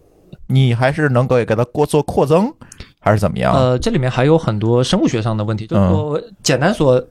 [0.49, 2.53] 你还是能够给它过做扩增，
[2.99, 3.55] 还是怎么样？
[3.55, 7.03] 呃，这里面还有很多生物学上的问题，就是嗯说简单说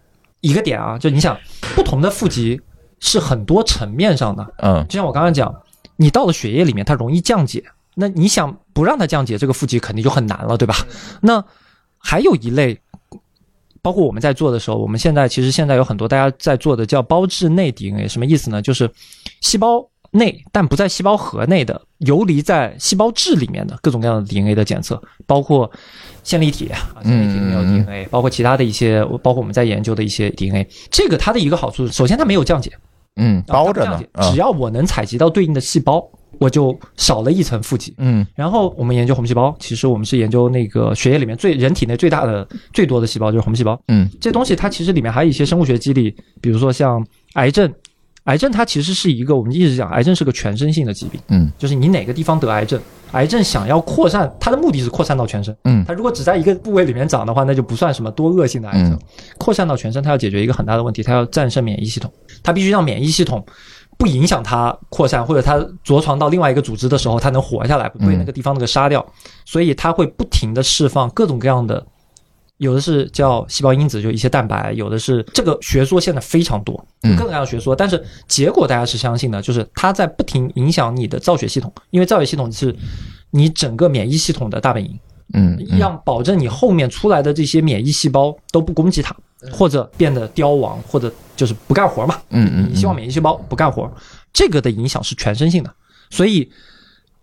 [0.41, 1.38] 一个点啊，就你想
[1.76, 2.60] 不同的富集
[3.00, 5.54] 是很多层面上的，嗯就像我刚刚讲，
[6.02, 10.76] 你到了血液里面，它容易降解，那你想不让它降解，这个负极肯定就很难了，对吧？
[11.22, 11.44] 那
[12.00, 12.76] 还有一类，
[13.84, 18.62] 包括我们在做的时候，我们现在其实现在有很多大家在做的叫胞质内 DNA，什么意思呢？
[18.62, 18.90] 就是
[19.42, 25.72] 细胞内但不在细胞核内的，游离在细胞质里面的各种各样的 DNA 的检测，包括
[26.24, 30.68] 线粒体啊，线粒体里面有 DNA，包括其他的一些，包括我们在研究的一些 DNA。
[30.90, 32.72] 这个它的一个好处，首先它没有降解，
[33.15, 36.04] 嗯，啊包着呢只嗯要我能采集到对应的细胞，
[36.39, 37.93] 我就少了一层负极。
[37.97, 43.80] 嗯然后我们研究红细胞，其实我们是研究那个血液里面最人体内最大的、最多的细胞就是红细胞。
[43.89, 47.71] 嗯这东西它其实里面还有一些生物学机理，比如说像癌症，
[48.26, 52.80] 癌症它其实是一个我们一直讲，癌症是个全身性的疾病，嗯就是你哪个地方得癌症，
[53.14, 55.56] 癌症想要扩散，它的目的是扩散到全身。
[55.64, 58.92] 嗯它如果只在一个部位里面长的话，那就不算什么多恶性的癌症。
[58.92, 59.00] 嗯
[59.40, 62.12] 扩散到全身，它要解决一个很大的问题，它要战胜免疫系统，
[62.44, 63.44] 它必须让免疫系统
[63.98, 69.04] 不影响它扩散，或者它着床到另外一个组织的时候，它能活下来，不对嗯那个地方那个杀掉。
[69.46, 71.84] 所以它会不停的释放各种各样的。
[72.62, 77.76] 有的是叫细胞因子，就一些蛋白；有的是这个学说现在非常多，嗯各种各样的学说。
[77.76, 82.76] 但是结果大家是相信的，就是它在不停影响你的造血系统，因为造血系统是
[83.32, 85.00] 你整个免疫系统的大本营。
[85.34, 89.15] 嗯嗯让保证你后面出来的这些免疫细胞都不攻击它，
[89.50, 92.21] 或者变得凋亡，或者就是不干活嘛。
[92.32, 93.89] 嗯嗯，你希望免疫细胞不干活，
[94.34, 95.74] 这个的影响是全身性的，
[96.10, 96.52] 所以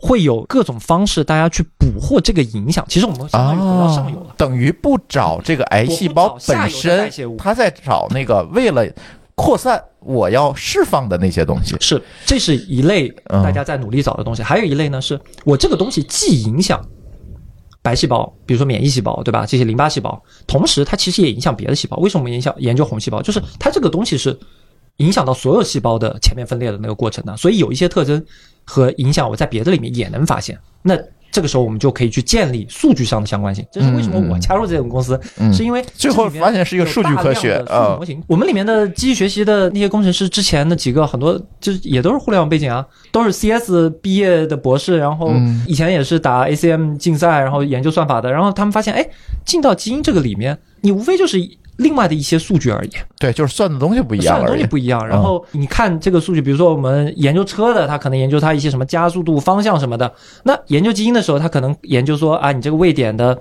[0.00, 2.84] 会有各种方式大家去捕获这个影响。
[2.88, 4.30] 其实我们相当于回到上游了。
[4.30, 8.86] 啊，等于不找这个癌细胞本身物，他在找那个为了
[9.34, 11.76] 扩散我要释放的那些东西。
[11.80, 14.42] 是，这是一类嗯大家在努力找的东西。
[14.42, 16.80] 还有一类呢，是我这个东西既影响
[17.82, 19.44] 白细胞，比如说免疫细胞，对吧？
[19.46, 21.96] 这些淋巴细胞，同时它其实也影响别的细胞。
[21.98, 23.20] 为什么我们影响研究红细胞？
[23.22, 24.38] 就是它这个东西是
[24.98, 28.24] 影响到所有细胞的前面分裂的那个过程的，所以有一些特征
[28.64, 30.58] 和影响，我在别的里面也能发现。
[30.82, 30.96] 那
[31.30, 33.64] 这个时候我们就可以去建立数据上的相关性。
[33.70, 38.20] 这是为什么我加入这种公司，嗯是因为最后发现是一个数据科学啊模，型。
[38.26, 49.06] 我们里面的机器学习的那些工程师，之前的几个很多就是也都是互联网背景啊，都是 CS 毕业的博士，然后嗯以前也是打 ACM 竞赛，然后研究算法的，然后他们发现，哎，
[49.44, 51.38] 进到基因这个里面，你无非就是
[51.78, 54.48] 另外的一些数据而已，对，就是算的东西不一样算的。
[54.52, 55.00] 东西不一样。
[55.04, 60.06] 嗯然后你看这个数据，比如说我们研究车的，他可能研究它一些什么加速度、方向什么的；
[60.44, 63.38] 那研究基因的时候，他可能研究说啊，你这个位点的。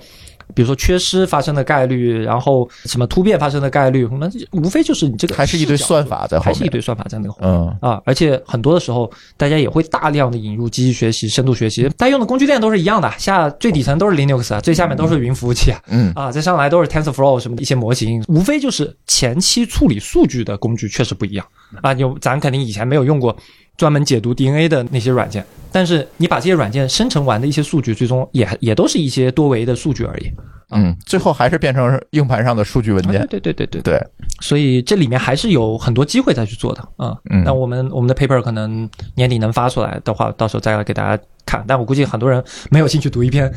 [0.54, 6.54] 比如说缺失发生的概率，然后什么突变发生的概率，那无非就是你这个还是一堆算法在后面。
[6.54, 7.50] 还是一堆算法在那个后面。
[7.50, 21.46] 嗯啊，而且很多的时候，大家也会大量的引入机器学习、深度学习，大家用的工具链都是一样的，下最底层都是 Linux 啊，最下面都是云服务器啊，嗯啊，再上来都是 TensorFlow 什么的一些模型，无非就是前期处理数据的工具确实不一样
[21.82, 23.36] 啊，有咱肯定以前没有用过
[23.78, 30.32] 专门解读 DNA 的那些软件，但是你把这些软件生成完的一些数据，最终也也都是一些多维的数据而已。
[30.72, 33.26] 嗯，最后还是变成硬盘上的数据文啊件。
[33.28, 33.94] 对对对对对。
[33.94, 34.08] 对，
[34.42, 37.16] 所以这里面还是有很多机会再去做的啊。
[37.30, 41.64] 嗯那我们我们的 paper 可能年底能发出来的话，到时候再来给大家看。
[41.66, 43.50] 但我估计很多人没有兴趣读一篇。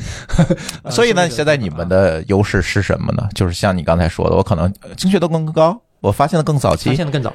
[0.85, 3.28] 呃 所以呢，现在你们的优势是什么呢？
[3.35, 7.35] 就是像你刚才说的，我可能呃精确度更高，我发现的更早期发期，现的更早，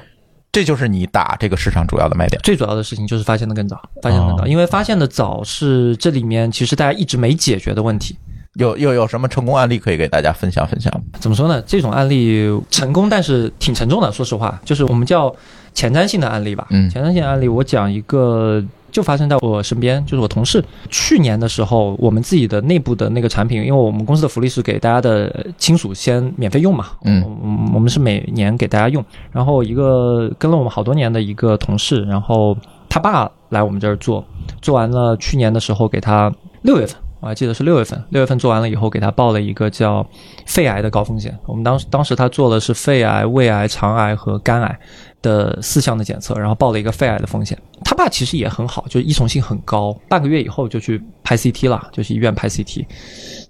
[0.56, 2.40] 这就是你打这个市场主要的卖点。
[2.42, 8.16] 最主要的事情就是发现的更早，发现的更早，哦因为发现的早是这里面其实大家一直没解决的问题。
[8.54, 11.02] 有又有什么成功案例可以给大家分享分享吗？
[11.20, 11.62] 怎么说呢？
[11.66, 14.10] 这种案例成功，但是挺沉重的。
[14.10, 15.30] 说实话，就是我们叫
[15.74, 16.66] 前瞻性的案例吧。
[16.70, 18.64] 嗯前瞻性的案例，我讲一个，
[18.96, 29.04] 就发生在我身边，就是我同事去年的时候，我们自己的内部的那个产品，因为我们公司的福利是给大家的亲属先免费用嘛，嗯我我们是每年给大家用。
[29.30, 32.56] 然后一个跟了我们好多年的一个同事，然后
[32.88, 34.24] 他爸来我们这儿做，
[34.62, 36.32] 做完了去年的时候给他
[36.62, 36.96] 六月份。
[37.18, 40.06] 我还记得是六月份，六月份做完了以后，给他报了一个叫
[40.44, 41.36] 肺癌的高风险。
[41.46, 44.78] 我们当时当时他做的是肺癌、胃癌、肠癌和肝癌
[45.26, 47.58] 的四项的检测，然后报了一个肺癌的风险。
[47.84, 52.86] 他爸其实也很好，就是依从性很高，半个月以后就去拍 CT 了，就去医院拍 CT。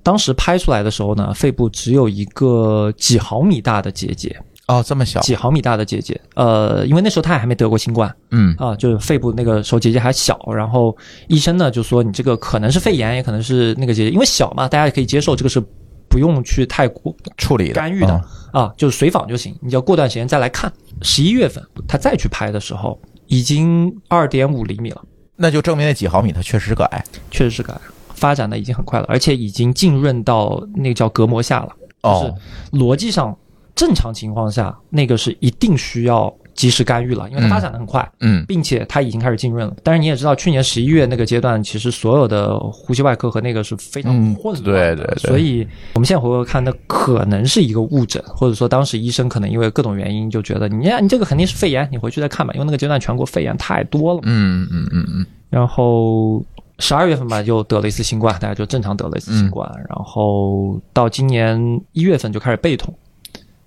[0.03, 4.35] 当时拍出来的时候呢，肺部只有一个几毫米大的结节，
[4.69, 6.19] 哦，这么小，几毫米大的结节。
[6.35, 10.97] 呃，因为那时候他也还没得过新冠，嗯啊，就是肺部那个时候结节还小，然后
[11.29, 15.63] 医生呢就说你这个可能是肺炎，也可能是那个结节，因为小嘛，大家也可以接受，这个是
[16.09, 20.73] 不用去太过处理的干预的、嗯啊，就是随访就行，你只要过段时间再来看。
[21.03, 25.05] 十一月份他再去拍的时候，已经二点五厘米了，
[25.37, 27.05] 那就证明那几毫米它确实是个癌。
[27.31, 27.81] 确实是个癌，
[28.15, 31.73] 发展的已经很快了，而且已经浸润到那个叫隔膜下了。
[32.03, 32.35] 哦，
[32.73, 33.37] 逻辑上，
[33.75, 39.77] 正常情况下，那个是一定需要及时干预了，因为它发展的很快，嗯并且它已经开始浸润了。
[39.83, 44.97] 但是你也知道，去年十一月那个阶段，其实所有的呼吸外科和那个是非常嗯混乱的。
[44.97, 54.23] 对对对所以我们现在回头看，那可能是一个误诊，或者说当时医生可能因为各种原因就觉得你呀，你这个肯定是肺炎，你回去再看吧，因为那个阶段全国肺炎太多了嘛。
[54.25, 56.45] 嗯嗯嗯嗯然后
[56.79, 59.71] 十二月份吧，就得了一次新冠，大家就正常得了一次新冠。
[59.77, 62.93] 嗯然后到今年一月份就开始背痛，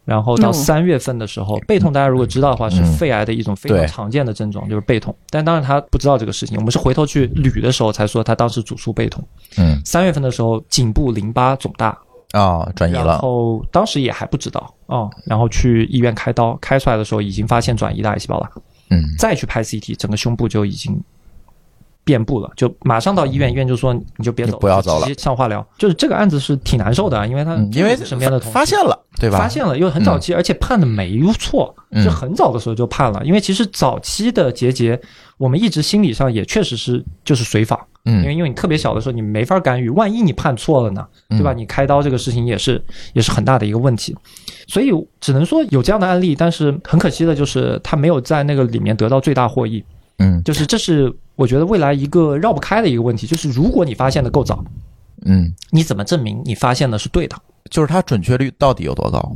[0.10, 2.94] 然后到哦三月份的时候，背痛大家如果知道的话，是嗯。
[2.94, 5.16] 肺癌的一种非常常见的症状，就是背痛。
[5.30, 9.24] 但当然他不知道这个事情，我们是回头去捋的时候才说他当时主诉背痛。
[9.58, 9.80] 嗯。
[9.86, 11.96] 三月份的时候，颈部淋巴肿大，
[12.32, 13.06] 啊，转移了。
[13.06, 18.50] 然，后当时也还不知道啊，然后去医院开刀，开出来的时候已经发现转移的癌细胞了。
[18.90, 19.04] 嗯。
[19.20, 21.00] 再去拍 CT，整个胸部就已经
[22.10, 25.64] 遍布了，就马上到医院，医院就说你就别走，你不要走了直接上化疗。
[25.78, 29.38] 就是这个案子是挺难受的啊，因为他嗯，因为身边的发现了，对吧？
[29.38, 33.22] 发现了，又很早期，而且判的没错，嗯是很早的时候就判了。
[33.24, 35.00] 因为其实早期的结节，
[35.38, 41.54] 我们一直心理上也确实是就是随访，因为嗯因为你特别小的时候你没法干预，万一你判错了呢，对吧？
[41.54, 44.16] 嗯你开刀这个事情也是也是很大的一个问题，
[44.68, 44.90] 所以
[45.22, 49.84] 只能说有这样的案例，但是很可惜的就是他没有在那个里面得到最大获益，
[50.20, 54.64] 嗯就是这是我觉得未来一个绕不开的一个问题，就是如果你发现的够早，
[55.26, 57.36] 嗯，你怎么证明你发现的是对的？
[57.70, 59.36] 就是它准确率到底有多高？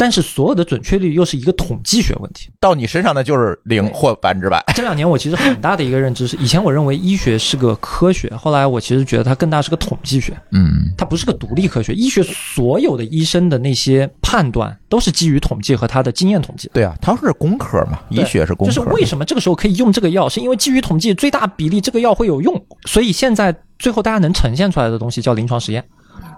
[0.00, 2.50] 但是所有的准确率又是一个统计学问题。
[2.58, 4.64] 到你身上的就是零或百分之百。
[4.74, 11.92] 这两年我其实很大的一个认知是，以前我认为医学是个科学，后来我其实觉得它更大是个统计学，嗯它不是个独立科学。
[11.92, 16.70] 医学所有的医生的那些判断都是基于统计和他的经验统计。
[16.72, 18.72] 对啊，它是工科嘛，医学是工科。
[18.72, 25.84] 就是为什么这个时候可以用这个药，是因为基于统计最大比例这个药会有用，所以现在最后大家能呈现出来的东西叫临床实验，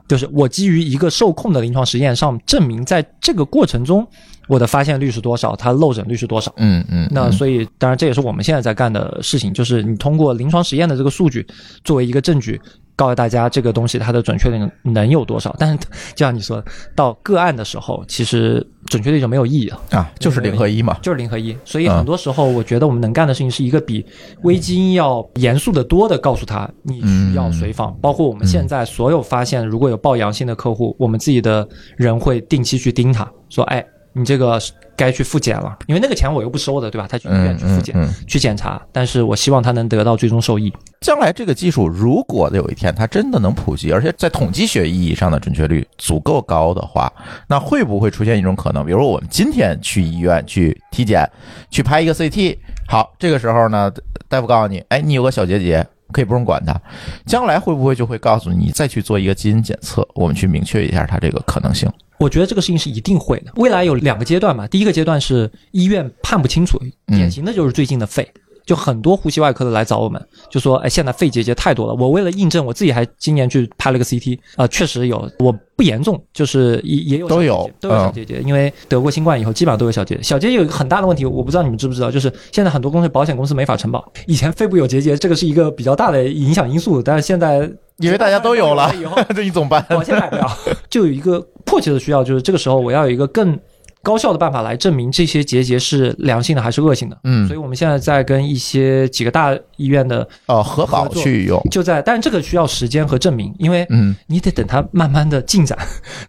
[0.08, 4.06] 就是我基于一个受控的临床实验上证明在这个过程中
[4.48, 6.52] 我的发现率是多少，它漏诊率是多少。
[6.56, 11.46] 嗯嗯，嗯那所以，当然这也是我们现在在干的事情，就是你通过临床实验的这个数据
[11.84, 12.60] 作为一个证据，
[12.96, 15.54] 告诉大家这个东西它的准确率能有多少。
[15.58, 19.80] 但是，就像你说的，到个案的时候，其实准确率就没有意义了。
[19.90, 20.96] 啊，就是零和一嘛。
[21.00, 24.04] 就是零和一，所以嗯很多时候我觉得我们能干的事情是一个比
[24.42, 34.60] 微基因要严肃的多的告诉他你需要随访，包括我们现在所有发现如果有报阳性的客户，我们自己的人会定期去盯他，说哎，你这个
[34.96, 37.06] 该去复检了，因为那个钱我又不收的，对吧？
[37.08, 38.14] 他去医院嗯去复检、嗯嗯。
[38.26, 40.72] 去检查，但是我希望他能得到最终受益。
[41.00, 47.12] 将来这个技术如果有一天它真的能普及，而且在统计学意义上的准确率足够高的话，
[47.48, 48.84] 那会不会出现一种可能？
[48.84, 51.28] 比如说我们今天去医院去体检，
[51.70, 53.90] 去拍一个 CT，好，这个时候呢，
[54.28, 55.86] 大夫告诉你，哎，你有个小结节。
[56.12, 56.78] 可以不用管它，
[57.24, 61.90] 将来会不会就会告诉你再去做一个基因检测，我们去明确一下它这个可能性？
[62.18, 63.52] 我觉得这个事情是一定会的。
[63.56, 68.28] 未来有两个阶段嘛，第一个阶段是医院判不清楚，嗯典型的就是最近的肺。
[68.64, 71.94] 就很多呼吸外科的来找我们，就说，哎，现在肺结节太多了。
[71.94, 80.22] 我为了印证，我自己还今年去拍了个 CT，啊、确实有，我不严重，就是也也有都有都有小嗯结节，因为得过新冠以后，基本上都有小结节。
[80.22, 84.12] 小结节有一个很大的问题，我不知道你们知不知道，就是现在很多公司保险公司没法承保。
[84.28, 89.84] 以前肺部有结节，这个是一个比较大的影响因素，但是现在因为大家都有了以后， 这你怎么办？
[89.90, 90.46] 我先买不了，
[90.90, 93.58] 就有一个迫切的需要，就是这个时候我要有一个更
[94.02, 97.16] 高效的办法来证明这些结节是良性的还是恶性的。
[97.22, 105.78] 嗯所以我们现在在跟一些几个大医院的哦，核保去用，就在，但是这个需要时间和证明，因为嗯你得等它慢慢的进展，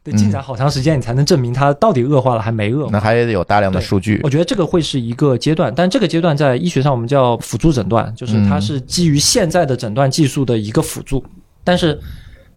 [0.04, 2.90] 得进展好长时间，你才能证明它到底恶化了还没恶化。
[2.92, 4.30] 那还得有大量的数据我。
[4.30, 11.26] 觉得这个会是一个阶段，但这个阶段在医学上我们叫辅助诊断，就是它是基于现在的诊断技术的一个辅助。
[11.64, 12.00] 但是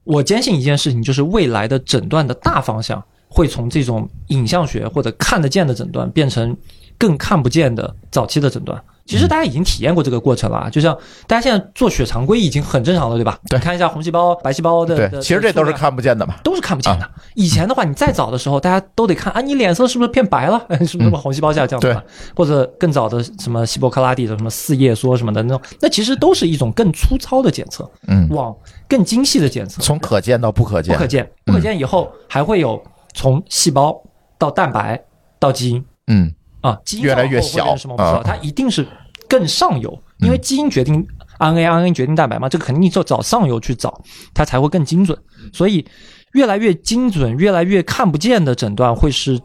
[0.04, 6.56] 我坚信一件事情，就是未来的诊断的大方向会从这种影像学或者看得见的诊断变成
[6.98, 8.82] 更看不见的早期的诊断。
[9.06, 10.92] 其实大家已经体验过这个过程了啊，就像
[11.28, 13.38] 大家现在做血常规已经很正常了，对吧？
[13.48, 15.76] 对你看一下红细胞、白细胞的，对，其实这都是。
[15.76, 16.36] 看不见的嘛。
[16.42, 17.06] 都是看不见的。
[17.34, 20.58] 以前的话，你再早的时候，大家都得看啊，你脸色是不是变白了？
[20.86, 22.02] 是不是红细胞下降对了？
[22.34, 28.56] 或者更早的什么希波克拉底的什么四叶梭什么的那种，那其实都是一种更粗糙的检测，嗯，往
[28.88, 29.82] 更精细的检测。
[29.82, 33.94] 从可见到不可见，不可见，不可见以后还会有从细胞
[34.38, 34.98] 到蛋白
[35.38, 36.32] 到基因嗯
[36.66, 38.86] 啊，基因越来越小啊它一定是
[39.28, 41.06] 更上游，因为基因决定
[41.38, 44.02] RNA，RNA 决定蛋白嘛，这个肯定就找上游去找，
[44.34, 45.16] 它才会更精准。
[45.52, 45.86] 所以
[46.32, 49.40] 越来越精准、越来越看不见的诊断会是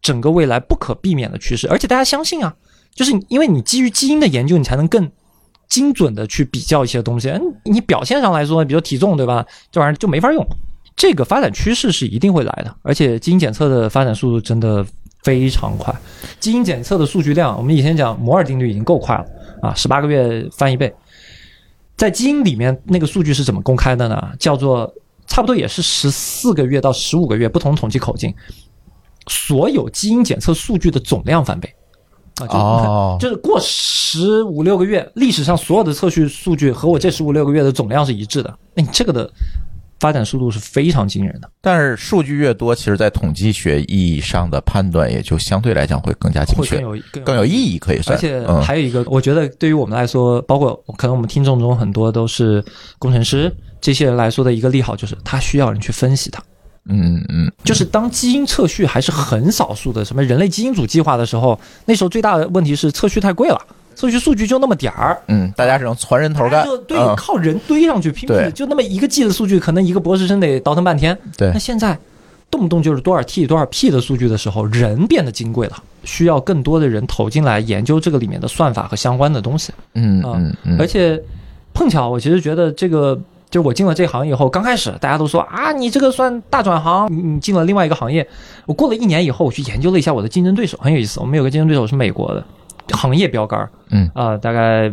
[0.00, 2.54] 整个未来不可避免的趋势，而且大家相信啊，
[2.94, 5.10] 就是因为你基于基因的研究，你才能更。
[5.68, 9.44] 精准的去比较一些东西，嗯，你表现上来说，比如体重，对吧？
[9.72, 10.46] 这玩意儿就没法用。
[10.94, 14.86] 这个发展趋势是一定会来的，而且基因检测的发展速度真的
[15.26, 15.92] 非常快。
[16.38, 19.24] 基因检测的数据量，我们以前讲摩尔定律已经够快了
[19.60, 20.94] 啊，十八个月翻一倍。
[21.96, 24.32] 在基因里面那个数据是怎么公开的呢？
[24.38, 24.88] 叫做
[25.26, 28.32] 差不多也是十四个月到十五个月，不同统计口径，
[29.26, 31.68] 所有基因检测数据的总量翻倍。
[32.36, 38.58] 啊，就、哦 就是过十五六个月，历史上所有的测序数据和我这十五六个月的总量是一致的。
[38.74, 39.28] 那你这个的
[40.00, 41.50] 发展速度是非常惊人的。
[41.60, 48.16] 但是数据越多，其实在统计学意义上的判断也就相对来讲会更加精确，更有更更有意义，可以算。
[48.16, 52.64] 而且嗯还有一个，我觉得对于我们来说，包括可能我们听众中很多都是
[52.98, 56.42] 工程师，这些人来说的一个利好就是，他需要人去分析它。
[56.88, 63.60] 嗯嗯，就是当基因测序还是很少数的，什么人类基因组计划的时候，那时候最大的问题是测序太贵了，
[63.96, 71.18] 测序数据就那么点儿，嗯，大家只能传人头干就，对，嗯，靠人堆上去拼对命，就那么一个 G 的数据，可能一个博士生得倒腾半天。
[71.36, 71.98] 对那，现在
[72.50, 79.72] 动不动就是多少 T 多少 P 的数据的时候，人变得金贵了，需要更多的人投进来研究这个里面的算法和相关的东西。
[79.94, 81.20] 嗯啊嗯嗯，而且
[81.72, 83.18] 碰巧，我其实觉得这个。
[83.48, 88.26] 就是我进了这行以后，刚开始大家都说啊，你这个算大转行，你你进了另外一个行业。
[88.66, 91.20] 我过了一年以后，我去研究了一下我的竞争对手，很有意思。
[91.20, 92.44] 我们有个竞争对手是美国的，
[92.92, 94.92] 行业标杆儿，嗯啊、大概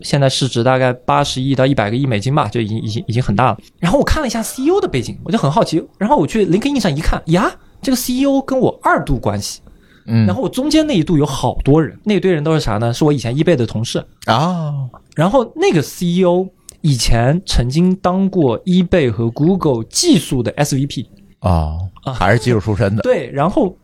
[0.00, 3.58] 现在市值大概八十亿到一百个亿美金吧，就已经已经已经很大了。
[3.78, 5.84] 然后我看了一下 CEO 的背景，我就很好奇。
[5.98, 7.50] 然后我去 LinkedIn 上一看，呀，
[7.82, 9.60] 这个 CEO 跟我二度关系，
[10.06, 12.92] 嗯，然后我中间那一度有好多人，那一堆人都是啥呢？
[12.92, 14.04] 是我以前 eBay 的同事。
[14.26, 14.72] 啊，
[15.16, 16.46] 然后那个 CEO
[16.80, 21.06] 以前曾经当过 eBay 和 Google 技术的 SVP，
[21.40, 21.76] 啊，
[22.14, 23.76] 还是技术出身的，对，然后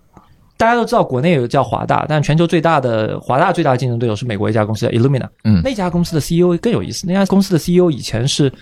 [0.57, 5.61] 大家都知道国内有个叫华大，但全球最大的华大最大的竞争对手是美国一家公司叫 Illumina，嗯。
[5.64, 8.52] 那家公司的 CEO 更有意思，那家公司的 CEO 以前是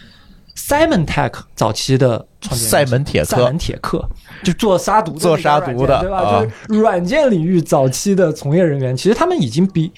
[0.57, 4.05] Simon Tech 早期的创建人赛门铁克赛门，铁克，
[4.43, 6.18] 就做杀毒的做杀毒的对吧？
[6.18, 6.40] 啊。
[6.68, 9.93] 就是软件领域早期的从业人员，其实他们已经比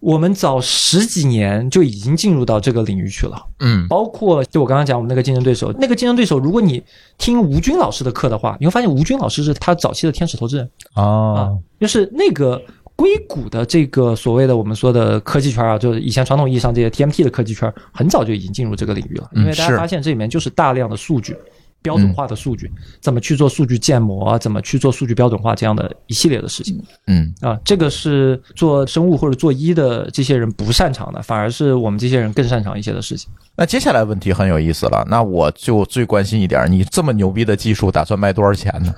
[0.00, 3.36] 我们早十几年就已经进入到这个领域去了。
[3.60, 6.82] 嗯包括就我刚刚讲我们那个竞争对手，那个竞争对手，如果你
[7.18, 12.60] 听吴军老师的课的话，你会发现吴军老师是他早期的天使投资人哦啊，，就是那个
[12.96, 21.36] 硅谷的这个所谓的我们说的科技圈啊，就是以前传统意义上这些 TMT 的科技圈，很早就已经进入这个领域了，因为大家发现这里面就是大量的数据。
[21.82, 22.70] 标准化的数据，
[23.00, 33.30] 怎么去做数据建模，怎么去做数据标准化这样的一系列的事情嗯啊，这个是做生物或者做医的这些人不擅长的，反而是我们这些人更擅长一些的事情。
[33.56, 38.94] 那接下来问题很有意思了，那我就最关心一点，你这么牛逼的技术，打算卖多少钱呢？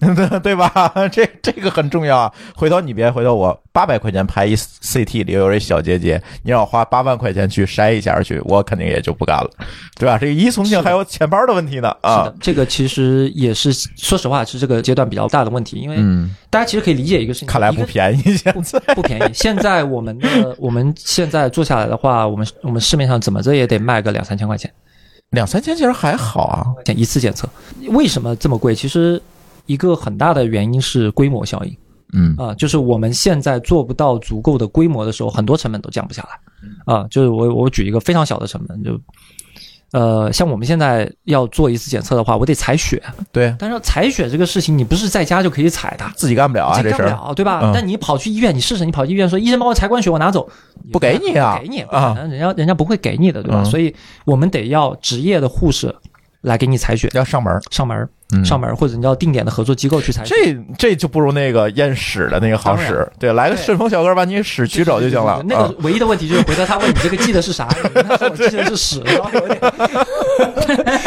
[0.00, 0.92] 对 对吧？
[1.10, 2.32] 这这个很重要啊！
[2.54, 9.50] 回头你别回头我八百块钱拍一 CT 里有一小结节，你让我花八万块钱去筛一下去，我肯定也就不干了，
[9.96, 10.18] 对吧？
[10.18, 19.32] 这个依从性还有钱包的问题呢是啊的，，这个其实也是说实话是这个阶段比较大的问题，因为嗯，大家其实可以理解一个事情，看来不便宜，现在不便宜。
[19.34, 24.72] 现在我们的 我们现在做下来的话，我们我们市面上怎么着也得卖个两三千块钱，
[25.30, 27.48] 两三千其实还好啊，一次检测。
[27.88, 28.74] 为什么这么贵？
[28.74, 29.20] 其实
[29.66, 31.76] 一个很大的原因是规模效应
[32.14, 37.06] 嗯啊，就是我们现在做不到足够的规模的时候，很多成本都降不下来啊。
[37.10, 38.98] 就是我我举一个非常小的成本，就
[39.92, 46.04] 呃，像我们现在要做一次检测的话，我得采血，对，但是采血这个事情，你不是在家就可以采的。
[46.14, 47.60] 自己干不了啊，这这事儿干不了，对吧？
[47.62, 47.72] 嗯。
[47.72, 50.46] 但你跑去医院，你试试，你跑去医院说，医生帮我采管血，我拿走，
[50.92, 51.56] 不给你啊。
[51.56, 53.62] 不给你，不啊人家人家不会给你的，对吧？
[53.62, 53.64] 嗯。
[53.64, 53.94] 所以
[54.26, 55.94] 我们得要职业的护士
[56.42, 58.44] 来给你采血，要上门，上门嗯。
[58.44, 60.34] 上门，或者你要定点的合作机构去采血。
[60.34, 65.42] 这这就不如那个验屎的那个好使，对，来个顺丰小哥把你屎取走就行了。
[65.46, 69.60] 那啊个唯一的问题就是回头他问你这个记的是啥，他说 我记的是屎，稍微有点，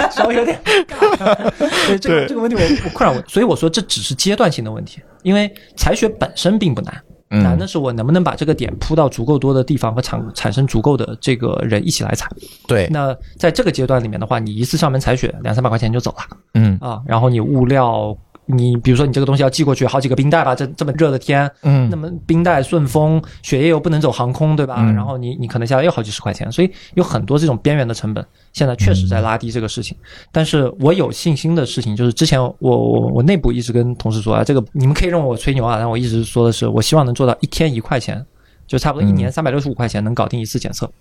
[0.12, 1.52] 稍微有点尬。
[1.88, 7.02] 对这个对这个问题我我困扰我，所以我说这只是阶段性的问题，因为采血本身并不难。
[7.32, 7.42] 嗯。
[7.42, 12.30] 难的是我能不能把这个点铺到足够多的地方和产产生足够的这个人一起来踩。
[12.68, 16.78] 对，那在这个阶段里面的话，你一次上门采血两三百块钱就走了嗯。
[16.80, 18.16] 啊，然后你物料，
[18.46, 24.76] 你比如说你这个东西要寄过去好几个冰袋吧，这这么热的天，嗯那么冰袋顺丰，血液又不能走航空，对吧？
[24.80, 29.96] 嗯然后你你可能下来又好几十块钱，所以有很多这种边缘的成本，现在确实在拉低这个事情。
[30.32, 38.26] 但是我有信心的事情就是，之前我我我内部一直跟同事说啊，这个你们可以认为我吹牛啊，但我一直说的是，我希望能做到一天一块钱，
[38.68, 40.92] 就差不多一年三百六十五块钱能搞定一次检测。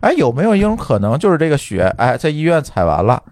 [0.00, 3.22] 哎，有没有一种可能，就是这个血，哎，在医院采完了，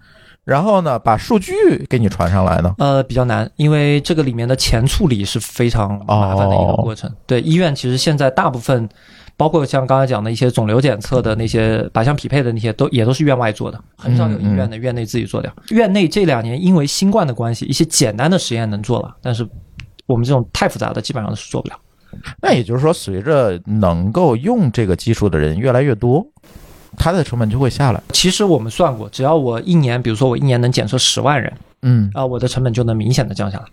[0.47, 1.51] 然后呢，把数据
[1.89, 2.73] 给你传上来呢？
[2.77, 7.11] 呃，比较难，因为这个里面的前处理是非常麻烦的一个过程。
[7.25, 8.87] 对，医院其实现在大部分，
[9.35, 15.51] 包括像刚才讲的一些肿瘤检测的那些靶向匹配的那些，都也都是院外做的，很少有医院的院内自己做掉。
[15.71, 19.45] 院内这两年因为新冠的关系，一些简单的实验能做了，但是
[20.05, 21.75] 我们这种太复杂的基本上是做不了。
[22.41, 26.25] 那也就是说，随着能够用这个技术的人越来越多，
[26.97, 28.01] 它的成本就会下来。
[28.11, 33.65] 其实我们算过，只要我一年，比如说我一年能检测十万人嗯，啊，我的成本就能明显的降下来，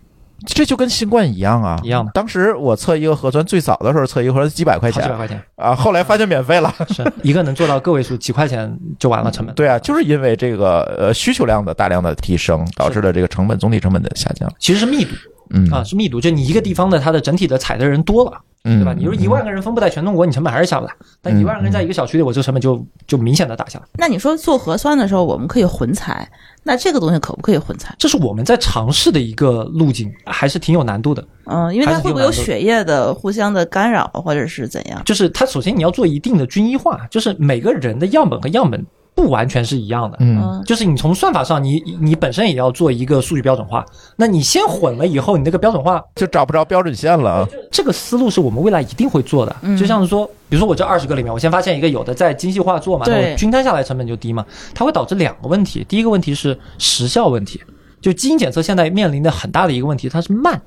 [0.45, 2.11] 这就跟新冠一样啊，一样的。
[2.13, 5.01] 当时我测一个核酸，最早的时候测一个核酸几百块钱。
[5.01, 6.73] 几百块钱，啊，后来发现免费了。
[6.89, 9.53] 是一个能做到个位数几块钱就完了成本。
[9.55, 14.47] 对啊，就是因为这个呃需求量的大量的提升，导致了这个成本总体成本的下降。
[14.59, 15.11] 其实是密度。
[15.49, 15.67] 嗯。
[15.71, 18.95] 啊，是密度，就你一个地方的它的整体的采的人多了，嗯，对吧？
[18.97, 23.85] 你说一万个人分布在全中国，你成本还是下不来，但嗯一万个人在一个小区里，我这个成本就就明显的打下来。
[23.93, 26.27] 那你说做核酸的时候，我们可以混采，
[26.63, 27.93] 那这个东西可不可以混采？
[27.99, 31.23] 这是我们在尝试的一个路径，还是挺有难度的。
[31.45, 34.99] 嗯，因为它会不会有血液的互相的干扰，或者是怎样？
[35.05, 38.83] 就是它首先你要做一定的均一化，就是每个人的样本和样本
[39.15, 40.17] 不完全是一样的。
[40.19, 43.83] 嗯嗯，就是你从算法上，你你本身也要做一个数据标准化。
[44.17, 47.47] 那你先混了以后，你那个标准化，就找不着标准线了啊。
[47.71, 49.55] 这个思路是我们未来一定会做的。
[49.61, 54.45] 嗯就像是说，比如说我这二十个里面，我先发现一个有的在精细化做嘛，那对我均摊下来成本就低嘛。
[54.73, 57.61] 它会导致两个问题，第一个问题是时效问题，
[58.01, 60.61] 就基因检测现在面临的很大的一个问题，它是慢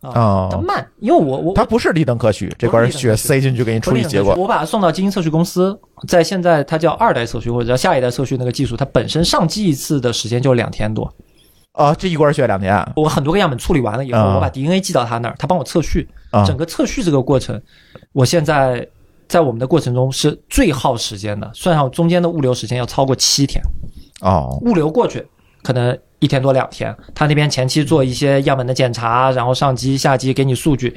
[0.00, 4.34] 啊，它哦，慢，因为我我它不是立等可取，这管血塞进去给你处理结果。
[4.36, 11.12] 我把它送到基因测序公司，在现在它叫二代测序或者叫下一代测序那个技术，它本身上机一次的时间就两天多。
[11.72, 16.08] 啊，这一管血两天我很多个样本处理完了以后，啊我把 DNA 寄到他那儿，他帮我测序。
[16.30, 17.60] 啊整个测序这个过程，
[18.12, 18.86] 我现在
[19.28, 23.62] 在我们的过程中是最耗时间的，算上中间的物流时间要超过七天。
[24.20, 25.26] 哦，物流过去
[25.62, 30.96] 可能一天多两天，他那边前期做一些样本的检查，然后上机下机给你数据，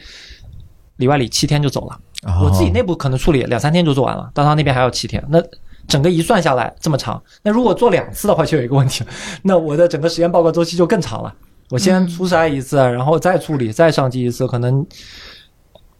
[0.97, 1.99] 里外里七天就走了。
[2.27, 5.23] 哦我自己内部可能处理两三天就做完了，但他那边还要七天。
[5.29, 5.41] 那
[5.87, 9.03] 整个一算下来这么长，那如果做两次的话，就有一个问题，
[9.41, 11.33] 那我的整个实验报告周期就更长了。
[11.69, 14.85] 我先初筛一次，然后再处理，再上机一次，可能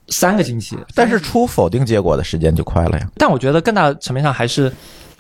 [0.10, 0.78] 三个星期。
[0.94, 3.10] 但是出否定结果的时间就快了呀。
[3.16, 4.72] 但我觉得更大层面上还是，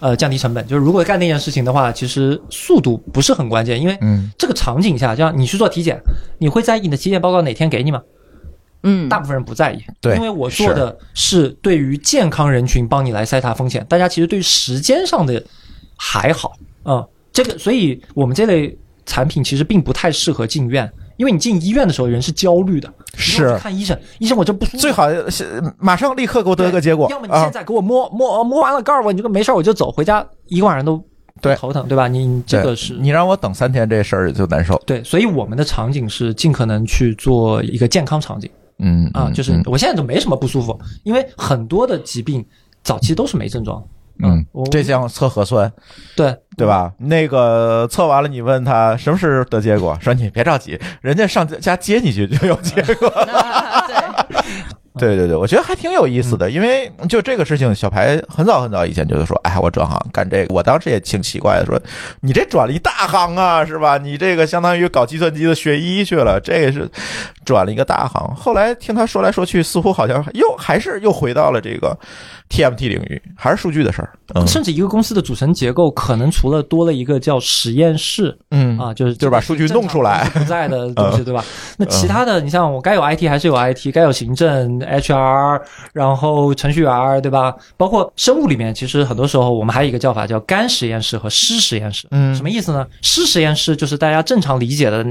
[0.01, 0.67] 呃，降低成本。
[0.67, 5.97] 就是如果干那件事情的话，其实速度不是很关键，因为嗯这个场景下，就像你去做体检，
[6.39, 8.01] 你会在意你的体检报告哪天给你吗？
[8.83, 15.41] 嗯，大部分人不在意，对因为我做的是对于健康人群帮你来筛查风险，大家其实对于时间上的
[15.95, 16.53] 还好，
[16.85, 18.75] 嗯，这个，所以我们这类
[19.05, 27.49] 产品其实并不太适合进院，因为你进医院的时候人是焦虑的，是去看医生，医生我这不舒服，最好是马上立刻给我得个结果要么你现啊。
[27.49, 31.03] 在给我摸摸摸完了，告诉我你这个没事我就走，回家一个晚上都
[31.41, 32.07] 对头疼，对吧？
[32.07, 34.81] 你你这个是你让我等三天，这事儿就难受。
[34.85, 38.49] 对，所以我们的场景是尽可能去做一个健康场景。
[38.79, 42.45] 嗯啊，嗯就是嗯我现在就没什么不舒服，因为很多的疾病
[42.83, 43.83] 早期都是没症状。
[44.23, 45.71] 嗯，这项测核酸
[46.15, 46.91] 对对吧？
[46.97, 53.07] 那个测完了，你问他什么时候得结果，说你别着急，人家上家接你去就有结果。
[53.07, 53.87] 啊
[54.99, 61.81] 对，对对对，我觉得还挺有意思的，因为就这个事情，小排很早很早以前就是说，哎，我转行干这个，我当时也挺奇怪的，说
[62.19, 63.97] 你这转了一大行啊，是吧？
[63.97, 66.87] 你这个相当于搞计算机的学医去了，这个是
[67.45, 68.35] 转了一个大行。
[68.35, 71.97] 后来听他说来说去，似乎好像又还是又回到了这个
[72.51, 74.11] TMT 领域，还是数据的事儿。
[74.33, 81.43] 嗯甚至一个公司的组成结构，可能除了多了一个叫实验室嗯啊，就是就是把数据弄出来在的东西，嗯对吧？
[81.77, 85.61] 那其他的，你像我该有 IT 还是有 IT，该有行政、HR，
[85.93, 87.53] 然后程序员，对吧？
[87.77, 92.07] 包括生物里面，其实很多时候我们还有一个叫法叫干实验室和湿实验室。
[92.11, 92.85] 嗯什么意思呢？
[93.01, 95.05] 湿实验室就是大家正常理解的，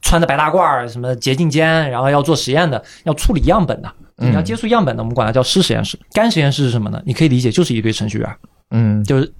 [0.00, 5.98] 穿着白大褂儿，什么洁净间，然后要做实验的，要处理样本的，嗯你要接触样本的，我们管它叫湿实验室。
[6.12, 7.00] 干实验室是什么呢？
[7.04, 8.36] 你可以理解就是一堆程序员，
[8.70, 9.32] 嗯就是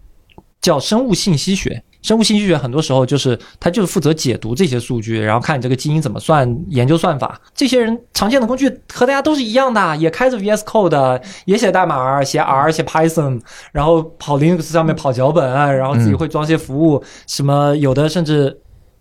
[0.61, 1.83] 叫生物信息学。
[2.03, 7.39] 生物信息学很多时候就是它就是负责解读这些数据，然后看你这个基因怎么算，研究算法。
[7.55, 13.39] 这些人常见的工具和大家都是一样的，也开着 VS Code，也写代码，写 R，写 Python，
[13.71, 18.59] 然后跑 Linux 上面跑脚本，然后自己会装些服务，什么有的甚至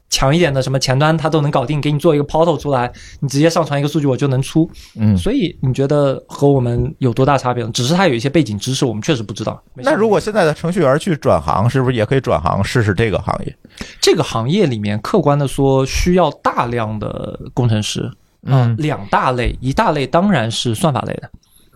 [0.09, 4.69] 强一点的什么前端它都能搞定，给你做一个 portal 出来，你直接上传一个数据我就能出。
[4.95, 5.17] 嗯。
[5.17, 7.63] 所以你觉得和我们有多大差别？
[7.69, 9.61] 只是它有一些背景知识，我们确实不知道。
[9.75, 13.55] 那如果现在的程序员去转行，是不是也可以转行试试这个行业？
[14.01, 18.11] 这个行业里面，客观的说，需要大量的工程师。
[18.43, 21.29] 嗯两大类，一大类当然是算法类的。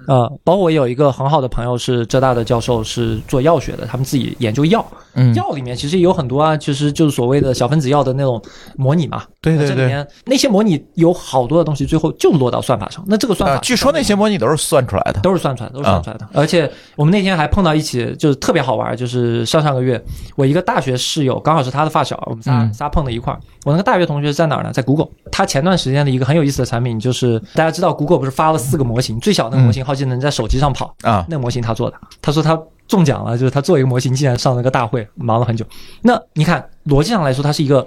[0.08, 4.86] 呃，包括我有一个很好的朋友是浙大的教授，是做药学的，他们自己研究药。
[5.16, 8.42] 嗯药里面其实也有很多啊，其实就是所谓的小分子药的那种
[8.76, 9.76] 模拟嘛，对对对。
[9.76, 13.04] 这里面那些模拟有好多的东西，最后就落到算法上。
[13.06, 15.20] 那这个算法，啊，据说那些模拟都是算出来的。
[15.20, 16.28] 都是算出来的，都是算出来的。
[16.34, 20.04] 而且我们那天还碰到一起，就是特别好玩，就是上上个月，
[20.36, 23.40] 我一个大学室友，刚好是他的发小，我们仨、嗯仨碰到一块儿。
[23.66, 24.72] 我那个大学同学在哪儿呢？
[24.72, 25.10] 在 Google。
[25.32, 31.98] 他前段时间的一个很有意思的产品，就是大家知道 Google 不是发了四个模型，最小那个模型好像能在手机上跑，啊，那个模型他做的。
[32.22, 35.66] 他说他中奖了，就是他做一个模型，竟然上了个大会，忙了很久。
[36.02, 37.84] 那你看逻辑上来说，它是一个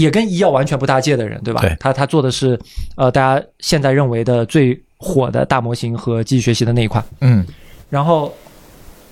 [0.00, 1.60] 也跟医药完全不搭界的人，对吧？
[1.60, 2.58] 对他他做的是
[2.96, 7.02] 呃大家现在认为的最火的大模型和机器学习的那一块。
[7.20, 7.44] 嗯
[7.88, 8.32] 然后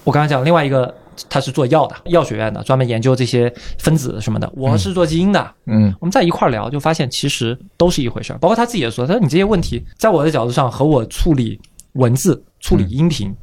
[0.04, 0.94] 我刚才讲另外一个，
[1.28, 4.50] 他是做药的，药学院的，专门研究这些分子什么的。
[4.54, 8.38] 我是做基因的，嗯我们在一块儿聊，就发现其实都是一回事儿。
[8.38, 11.60] 包括他自己也说，他说你这些问题，在我的角度上和我处理
[11.94, 13.34] 文字、处理音频。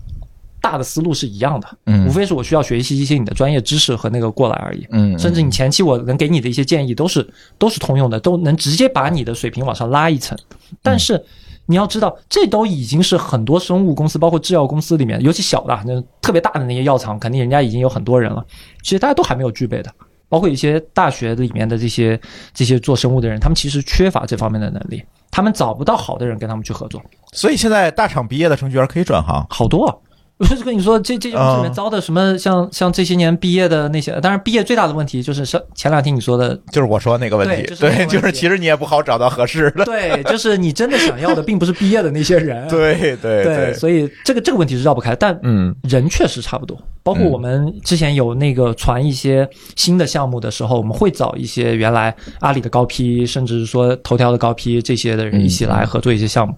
[0.66, 4.88] 大的思路是一样的，嗯无非是我需要学习一些你的专业知识和那个过来而已。
[4.90, 7.28] 嗯，甚至你前期我能给你的一些建议都是
[7.60, 10.36] 都是通用的，都能直接把你的水平往上拉一层。
[10.82, 11.24] 但是
[11.68, 18.44] 你要知道，这都已经是很多生物公司，包括制药公司里面，尤其小的、那特别大的那些药厂，肯定人家已经有很多人了。
[18.82, 19.92] 其实大家都还没有具备的，
[20.28, 22.20] 包括一些大学里面的这些
[22.56, 27.00] 这些做生物的人，他们其实缺乏这方面的能力，他们找不到好的人跟他们去合作。
[27.34, 29.46] 所以现在大厂毕业的程序员可以转行。
[29.50, 29.96] 好多、啊。
[30.38, 39.86] 我就是跟你说，这这些公司里面嗯招的什么像像这些年毕业的那些，当然毕业最大的问题就是上前两天你说的就是我说那个问题，对就是其实你也不好找到合适的。
[39.86, 42.68] 对，就是你真的想要的，并不是毕业的那些人。
[42.70, 45.16] 对对对，所以这个这个问题是绕不开。
[45.16, 56.54] 但嗯人确实差不多，包括嗯我们之前有那个传一些新的项目的时候，我们会找一些原来阿里的高批，甚至是说头条的高批这些的人一起来合作一些项目。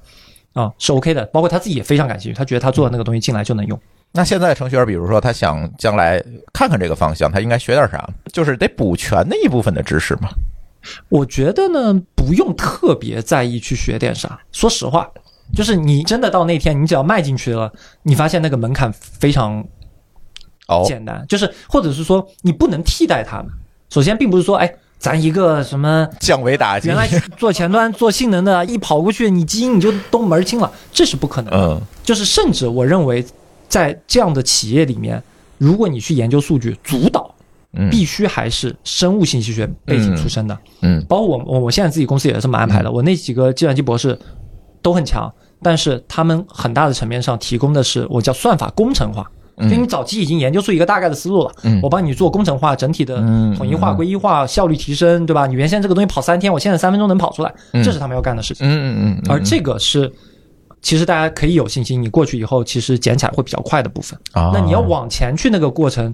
[0.58, 3.80] 啊、是 OK 的，包括他自己也非常感兴趣，他觉得他做的那个东西进来就能用。
[4.12, 8.10] 那现在程序员，比如说他想将来看看这个方向，他应该学点啥？
[8.34, 10.30] 就是得补全那一部分的知识嘛。
[11.10, 14.40] 我觉得呢，不用特别在意去学点啥。
[14.52, 15.08] 说实话，
[15.54, 19.64] 就是你真的到那天，你只要迈进去了，你发现那个门槛非常
[20.68, 23.48] 哦，简单，就是或者是说你不能替代他们。
[23.90, 26.88] 首先，并不是说，哎，咱一个什么降维打击。
[26.88, 31.58] 原来做前端做性能的，一跑过去，你基因你就都门清了，这是不可能的。
[31.58, 33.26] 嗯就是甚至我认为，
[33.68, 35.22] 在这样的企业里面，
[35.58, 37.36] 如果你去研究数据，主导
[37.74, 40.58] 嗯必须还是生物信息学背景出身的。
[40.82, 44.18] 嗯包括我我我现在自己公司也是这么安排的，我那几个计算机博士
[44.82, 45.32] 都很强，
[45.62, 49.30] 但是他们很大的层面上提供的是我叫算法工程化。
[49.58, 55.48] 嗯就你早期已经研究出一个大概的思路了，嗯我帮你做工程化，整体的嗯统一化、归一化，效率提升，对吧？
[55.48, 58.68] 你原先这个东西跑三天，我现在三分钟能跑出来，嗯这是他们要干的事情。
[58.68, 60.12] 嗯嗯嗯，而这个是，
[60.82, 64.18] 其实大家可以有信心，你过去以后，其实捡起来会比较快的部分。
[64.34, 66.14] 啊，那你要往前去那个过程，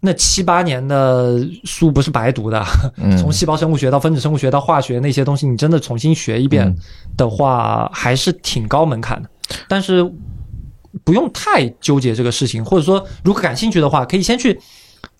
[0.00, 2.64] 那七八年的书不是白读的，
[2.96, 6.76] 嗯从细胞生物学到分子生物学到化学那些东西，你真的重新学一遍嗯
[7.18, 9.28] 的话，还是挺高门槛的。
[9.66, 10.02] 但是
[11.04, 14.58] 不用太纠结这个事情，或者说如果感兴趣的话，可以先去。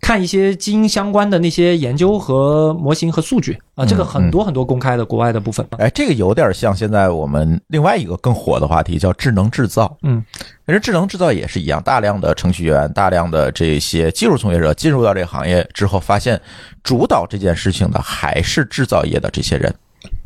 [0.00, 5.66] 看一些基因相关的那些研究和模型和数据啊，这个很多很多公开的国外的部分。
[5.76, 9.96] 哎，这个有点像现在我们另外一个更火的话题，叫智能制造。
[10.02, 10.24] 嗯，
[10.66, 16.40] 其实智能制造也是一样，大量的程序员、大量的这些技术从业者进入到这个行业之后，发现
[16.84, 19.74] 主导这件事情的还是制造业的这些人。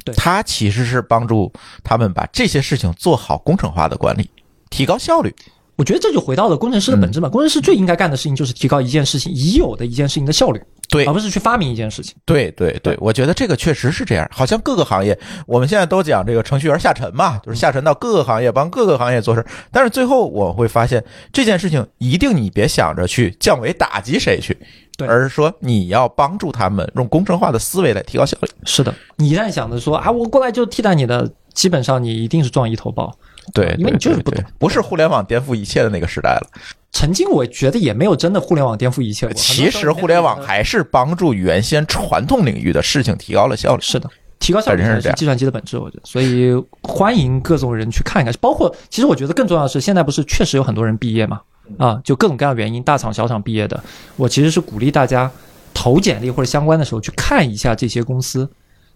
[0.05, 1.51] 对他其实是帮助
[1.83, 4.29] 他们把这些事情做好工程化的管理，
[4.73, 5.33] 提高效率。
[5.75, 7.29] 我觉得这就回到了工程师的本质嘛。
[7.29, 12.15] 工程师最应该干的事情就是提高一件事情已有的一件事情的效率，对而不是去发明一件事情。
[12.27, 14.29] 对对对，我觉得这个确实是这样。
[14.31, 19.45] 好像各个行业，我们现在都讲这个程序员下沉嘛，就是下沉到各个行业，帮各个行业做事。
[19.73, 21.03] 但是最后我会发现，
[21.33, 24.57] 这件事情一定你别想着去降维打击谁去，
[24.99, 28.49] 对而是说你要帮助他们用工程化的思维来提高效率。
[28.65, 33.11] 是的，你一旦想着说啊，我过来就替代你的，基本上你一定是撞一头包。
[33.53, 36.51] 对，因为你就是不懂不是互联网颠覆一切的那个时代了。
[36.93, 43.83] 曾经我觉得也没有真的互联网颠覆一切，其实互联网还是帮助原先传统领域的事情提高了效率。
[43.83, 44.09] 是的。
[44.39, 48.35] 提高效率是计算机的本质，我觉得，所以欢迎各种人去看一看。
[48.41, 51.41] 包括，其实我觉得更重要的是，现在不是确实有很多人毕业嘛？
[51.79, 53.81] 啊，就各种各样原因，大厂小厂毕业的，
[54.17, 55.31] 我其实是鼓励大家
[55.73, 58.51] 投简历或者相关的时候去看一下这些公司，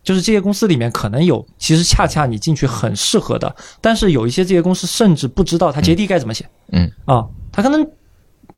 [0.07, 7.85] 就是这些公司里面可能有，其实恰恰你进去很适合的，但是有一些这些公司甚至不知道它 JD 该怎么写，嗯啊，他可能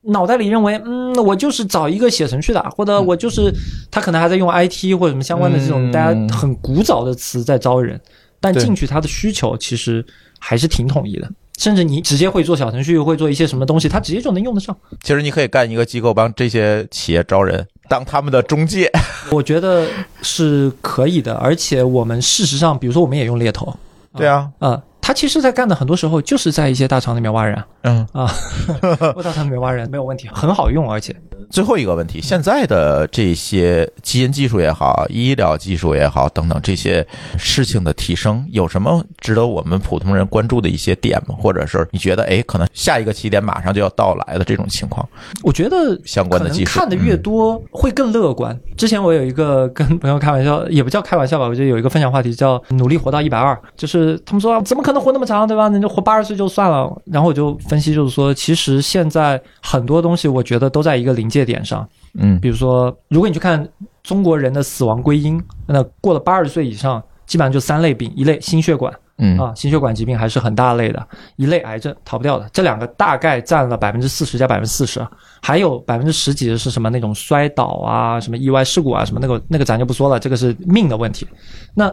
[0.02, 3.50] 脑袋里认为，嗯，我就是找一个写程序的，或者我就是
[3.90, 7.98] 他可能还在用 IT 或者什么相关的这种嗯大家很古早的词在招人，
[8.40, 10.04] 但进去他的需求其实
[10.38, 14.76] 还是挺统一的，甚至你直接会做小程序，会做一些什么东西，他直接就能用得上。
[15.02, 18.90] 其实你可以干一个机构帮这些企业招人，当他们的中介。
[19.30, 19.86] 我觉得
[20.22, 23.74] 是可以的，而且我们事实上，比如说我们也用猎头，
[24.16, 28.08] 对啊，呃，他其实在干的很多时候就是在一些大厂里面挖人啊嗯。
[28.12, 28.32] 啊，
[29.14, 31.14] 我大厂里面挖人没有问题，很好用，而且
[31.50, 37.06] 最后一个问题，现在的这些基因技术也好，医疗技术也好，等等这些
[37.38, 41.34] 事情的提升，有什么值得我们普通人关注的一些点吗？
[41.38, 45.06] 或者是你觉得，哎，可能下一个起点马上就要到来的这种情况？
[45.42, 48.58] 我觉得相关的技术看的越多会更乐观。
[48.76, 55.68] 之前我有一个跟朋友开玩笑，也不叫开玩笑吧，我觉得有一个分享话题叫“努力活到一百二”， 就是他们说怎么可能活那么长，对吧？
[55.68, 56.88] 你就活八十岁就算了。
[57.06, 61.86] 然后我就分析，就是说，其实现在很多东西，我觉得都在一个临界点上。
[62.14, 63.66] 嗯比如说，如果你去看
[64.02, 71.00] 中国人的死亡归因，那过了八十岁以上，基本上就三类病：一类心血管嗯啊，心血管疾病还是很大类的；
[71.36, 72.48] 一类癌症逃不掉的。
[72.52, 75.06] 这两个大概占了百分之四十加百分之四十，
[75.42, 81.26] 还有百分之十几的是什么那种摔倒啊、什么意外事故啊、什么那个那个咱就不说了，这个是命的问题。
[81.74, 81.92] 那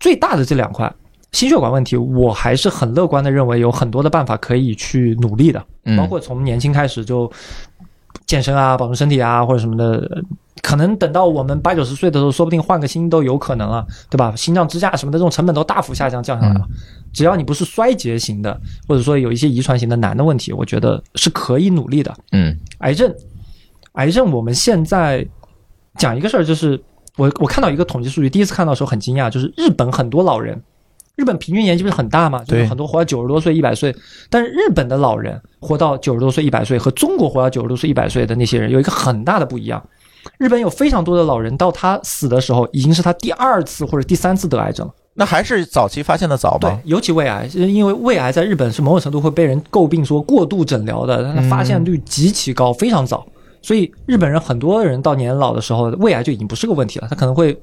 [0.00, 0.92] 最大的这两块。
[1.32, 7.26] 心血管问题，我还是很乐观的认为有很多的办法可以去努力的，嗯包括从年轻开始就
[8.32, 10.22] 健身啊、保重身体啊或者什么的，呃
[10.62, 14.34] 可能等到我们八九十岁的时候，说不定换个心都有可能啊，对吧？
[14.34, 16.66] 心脏支架什么的这种成本都大幅下降降下来了。
[17.12, 18.58] 只要你不是衰竭型的，
[18.88, 22.14] 或者说有一些遗传型的难的问题，我觉得是可以努力的。
[22.30, 23.14] 嗯癌症，
[23.92, 25.26] 癌症我们现在
[25.98, 26.82] 讲一个事儿，就是
[27.18, 30.58] 我我看到一个统计数据，第一次看到的时候很惊讶，就是日本很多老人，
[31.16, 33.94] 日本平均年纪不是很大嘛，就是对很多活到九十多岁、一百岁，
[34.30, 39.82] 但是日本的老人活到九十多岁、一百岁和中国活到九十多岁、一百岁的那些人有一个很大的不一样。
[40.38, 44.94] 日本有非常多的老人到他死的时候，已经是他第二次或者第三次得癌症了。
[45.14, 53.26] 那还是早期发现的早对？，尤其胃癌，因为胃癌在日本是某种程度会被人诟病说过度诊疗的，它的发现率极其高，非常早。
[53.60, 57.54] 所以日本人很多人到年老的时候，胃癌就已经不是个问题了，他可能会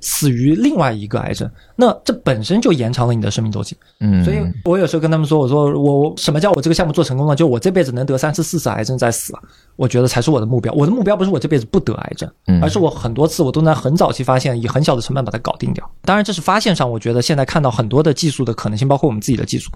[0.00, 1.50] 死于另外一个癌症。
[1.76, 3.76] 那这本身就延长了你的生命周期。
[4.00, 7.36] 嗯，所以我有时候跟他们说，我说我我什么叫我这个项目做成功了？
[7.36, 9.32] 就我这辈子能得三次、四次癌症再死，
[9.76, 10.72] 我觉得才是我的目标。
[10.74, 15.90] 我的目标不是我这辈子不得癌症，嗯而是我很多次我都能很早期发现，以很小的成本把它搞定掉。
[16.02, 19.70] 当然，这是发现上，我觉得现在看到很多的技术的可能性，包括我们自己的技术。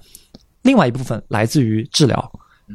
[0.62, 2.32] 另外一部分来自于治疗，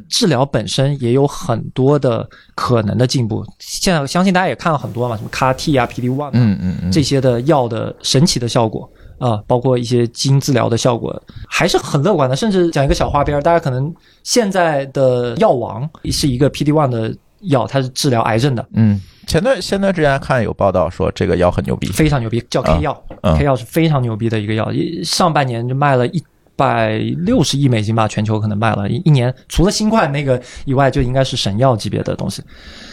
[0.08, 3.46] 治疗本身也有很多的可能的进步。
[3.60, 12.36] 现在相信大家也看了很多嘛，什么 CAR T 啊、PD one 啊，嗯嗯嗯，这些的药的神奇的效果啊、包括一些基因治疗的效果，还是很乐观的。
[12.36, 26.24] 甚至讲一个小花边，大家可能现在的药王是一个 PD one 的药，它是治疗癌症的，嗯，前段前段之前看有报道说这个药很牛逼，非常牛逼，叫 K 药、嗯 k 药是非常牛逼的一个药，一上半年就卖了一。
[26.60, 32.44] 百六十亿美金吧，全球可能卖了一一年，除了新冠那个以外，就应该是神药级别的东西。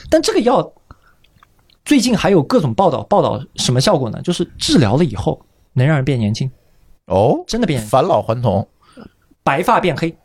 [0.08, 0.72] 但这个药
[1.84, 4.22] 最近还有各种报道，报道什么效果呢？
[4.22, 6.48] 就是治疗了以后能让人变年轻，
[7.06, 7.82] 哦，真的变。
[7.82, 8.66] 返老还童，
[9.42, 10.16] 白发变黑，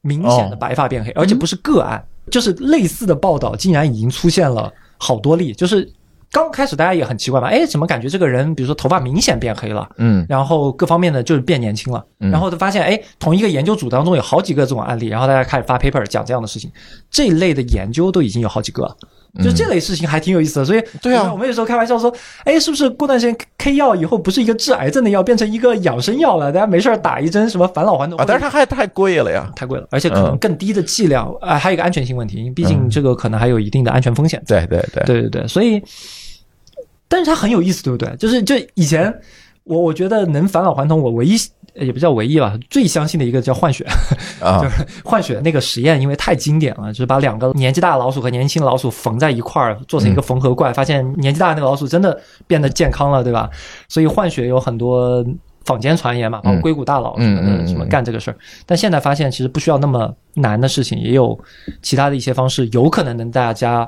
[0.00, 5.52] 明显的哦白发变黑，而且不是个案，就是类似的报道竟然已经出现了好多例。
[5.52, 5.92] 就是
[6.32, 10.24] 刚开始大家也很奇怪嘛，哎，怎么感觉这个人，比如说头发明显变黑了，嗯。
[10.28, 12.30] 然后各方面的就是变年轻了，嗯。
[12.30, 16.72] 然后就发现，哎，同一个研究组当中有好几个这种案例，然后大家开始发 paper 讲这样的事情，
[17.10, 18.96] 这一类的研究都已经有好几个了。
[19.42, 21.30] 就这类事情还挺有意思的，所以嗯对啊。
[21.32, 22.14] 我们有时候开玩笑说，
[22.44, 26.52] 哎，是不是过段时间 K 药以后不是一个治癌症的药，变成一个养生药了？
[26.52, 32.90] 大家没事儿打一针什么返老还童啊，但是它还太贵了呀，太贵了，而且可能嗯更低的剂量，啊、还有一个安全性问题，因为毕竟嗯。
[32.90, 34.42] 这个可能还有一定的安全风险。
[34.46, 35.82] 对对对，对对对，所以，
[37.12, 38.16] 但是它很有意思，对不对？
[38.16, 39.14] 就是就以前
[39.64, 41.36] 我我觉得能返老还童，我唯一
[41.74, 43.84] 也不叫唯一吧，最相信的一个叫换血，
[44.40, 53.50] 啊就，是换血那个实验，因为太经典了，就是把两个年纪大的老鼠和年轻的老鼠缝在一块儿，做成一个缝合怪，发现年纪大的那个老鼠真的变得健康了，对吧？
[53.90, 55.22] 所以换血有很多
[55.66, 58.36] 坊间传言嘛，包括硅谷大佬什么的，什么干这个事儿。
[58.64, 61.38] 但现在发现其实不需要那么难的事情，也有
[61.82, 63.86] 其他的一些方式，有可能能大家。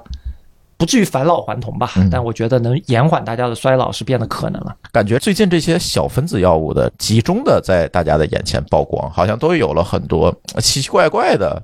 [0.77, 4.75] 不至于返老还童吧，嗯但我觉得能延缓大家的衰老是变得可能了。
[4.93, 11.62] 感觉最近这些小分子药物的集中的在大家的眼前曝光，好像都有了很多奇奇怪怪的，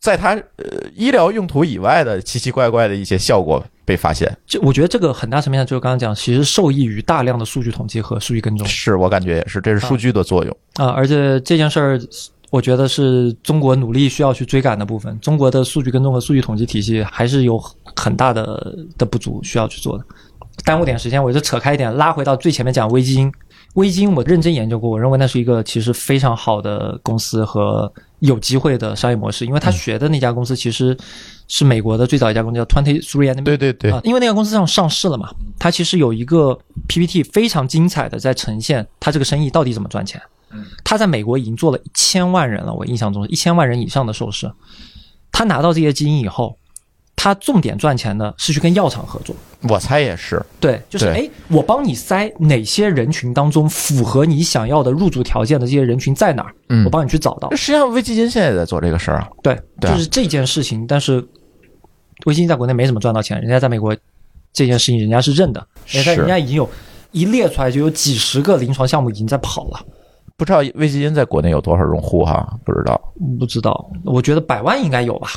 [0.00, 4.34] 在它呃医疗用途以外的奇奇怪怪的一些效果被发现。
[4.46, 8.66] 就我觉得这个很大层面上就是刚刚讲，其实受益于大量的数据统计和数据跟踪。
[8.66, 10.56] 是我感觉也是，这是数据的作用。
[10.74, 12.00] 啊，而且这件事儿，
[12.50, 15.18] 我觉得是中国努力需要去追赶的部分。
[15.20, 17.62] 中国的数据跟踪和数据统计体系还是有
[17.98, 20.04] 很大的的不足需要去做的。
[20.64, 23.32] 耽误点时间，我就扯开一点，拉回到最前面讲微基因。
[23.74, 30.96] 微基因我认真研究过，我认为那是一个其实非常好的公司和有机会的商业模式，因为他学的那家公司其实
[31.46, 40.20] 是美国的最早一家公司，叫 Twenty Three and 对对对啊，因为那家公司上上市了嘛，它其实有一个 PPT 非常精彩的在呈现它这个生意到底怎么赚钱。
[40.82, 44.50] 他在美国已经做了一千万人了，我印象中一千万人以上的受试。
[45.30, 46.56] 他拿到这些基因以后，
[47.18, 49.34] 他重点赚钱的是去跟药厂合作。
[49.68, 57.50] 我猜也是，对，就是对哎，我帮你筛哪些人群当中符合你想要的入组条件的这些人群在哪儿，嗯我帮你去找到。
[57.56, 59.28] 实际上微基金现在也在做这个事儿啊。
[59.42, 60.86] 对，就是这件事情。
[60.86, 61.16] 但是
[62.26, 63.94] 微基金在国内没怎么赚到钱，人家在美国
[64.52, 66.70] 这件事情人家是认的，人家是人家已经有
[67.10, 69.80] 一列出来就有几十个临床项目已经在跑了。
[70.36, 72.48] 不知道微基金在国内有多少用户哈？
[72.64, 73.00] 不知道，
[73.40, 75.28] 不知道，我觉得百万应该有吧，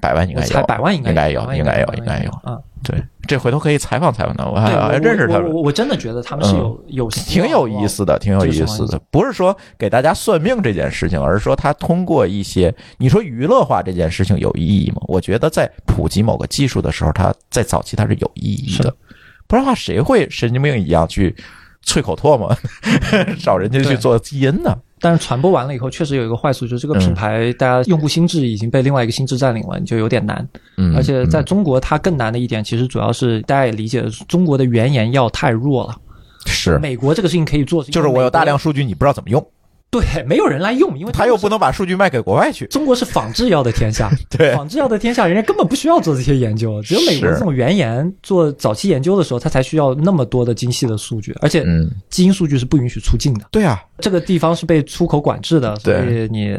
[0.00, 2.30] 百万应该有，百万应该应该有，应该有，应该有。
[2.42, 2.58] 啊。
[2.82, 5.72] 对，这回头可以采访采访他，我还认识他们我我。
[5.72, 8.98] 真的觉得他们是有有挺有意思的，挺有意思的。
[9.10, 15.02] 不是说给大家算命这件事情，而是说他通过一些你说娱乐化这件事情有意义吗？
[15.08, 18.94] 我觉得在普及某个技术的时候，它在早期它是有意义的。
[19.46, 21.36] 不然的话，谁会神经病一样去
[21.84, 22.56] 啐口唾沫
[23.42, 24.76] 找人家去做基因呢？
[25.02, 30.46] 但是传播完了以后，确实有一个坏处，就是这个品牌大家用户心智已经被另外一个心智占领了，你就有点难。
[30.76, 35.96] 嗯，而且在嗯中国，它更难的一点，其实主要是大家也理解，中国的原研药太弱了。
[36.44, 39.44] 是，美国这个事情可以做，就是我有大量，数据，你不知道怎么用，
[39.90, 42.64] 对，没有人来用，因为他又不能把数据卖给国外去。
[42.66, 53.44] 中国是仿制药的天下， 对仿制药的天下，人家根本不需要做这些研究，只有美国这种原研做早期研究的时候，他才需要那么多的精细的数据，而且嗯，基因数据是不允许出境的。
[53.50, 56.56] 对啊，这个地方是被出口管制的，所以你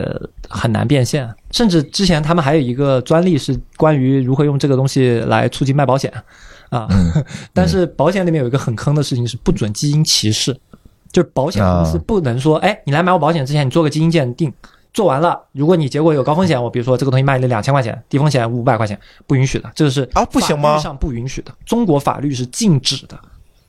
[0.50, 1.30] 很难变现。
[1.52, 6.12] 甚至之前他们还有一个专利是关于如何用这个东西来促进卖保险
[6.70, 7.24] 啊， 嗯
[7.54, 10.56] 但是保险里面有一个很坑的事情是不准基因歧视，
[11.12, 14.54] 就是保险公司啊不能说，哎，你来买我保险之前你做个基因鉴定。
[14.94, 23.18] 做完了，如果你结果有高风险，我比如说这个东西卖你两千块钱，低风险五百块钱，不允许的，这个是啊不行吗法律上不允许的，中国法律是禁止的。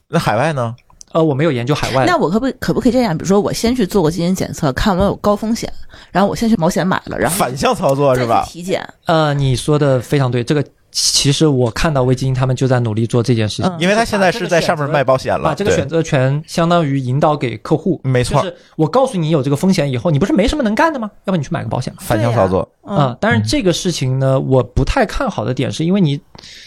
[0.08, 0.74] 那海外呢？
[1.12, 3.16] 呃，我没有研究海外，那我可不可不可以这样？
[3.16, 5.72] 比如说，我先去做个基因检测，看我有高风险，
[6.10, 8.44] 然后我先去保险买了，然后反向操作是吧？
[8.48, 8.82] 体检。
[9.04, 13.80] 呃，你说的非常对，这个其实我看到微基因他们就在努力做这件事情，嗯。
[13.80, 17.98] 因为他现在是在上面卖保险了，把这个选择权相当于引导给客户。
[18.04, 18.42] 没错。
[18.42, 21.10] 就是我告诉你有这个风险以后，你不是没什么能干的吗？
[21.24, 21.92] 要不你去买个保险。
[21.94, 22.02] 吧。
[22.02, 22.68] 反向操作。
[22.82, 26.20] 嗯啊、当然这个事情呢，我不太看好的点是因为你，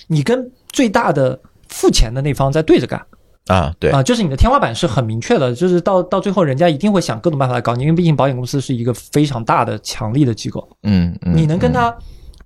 [0.07, 2.99] 你跟最大的付钱的那方在对着干。
[3.47, 3.91] 啊，对。
[3.91, 11.95] 啊、，就是你的天花板是很明确的，就是到到最后人家一定会想各种办法来搞你，因为毕竟保险公司是一个非常大的、强力的机构，嗯嗯，你能跟他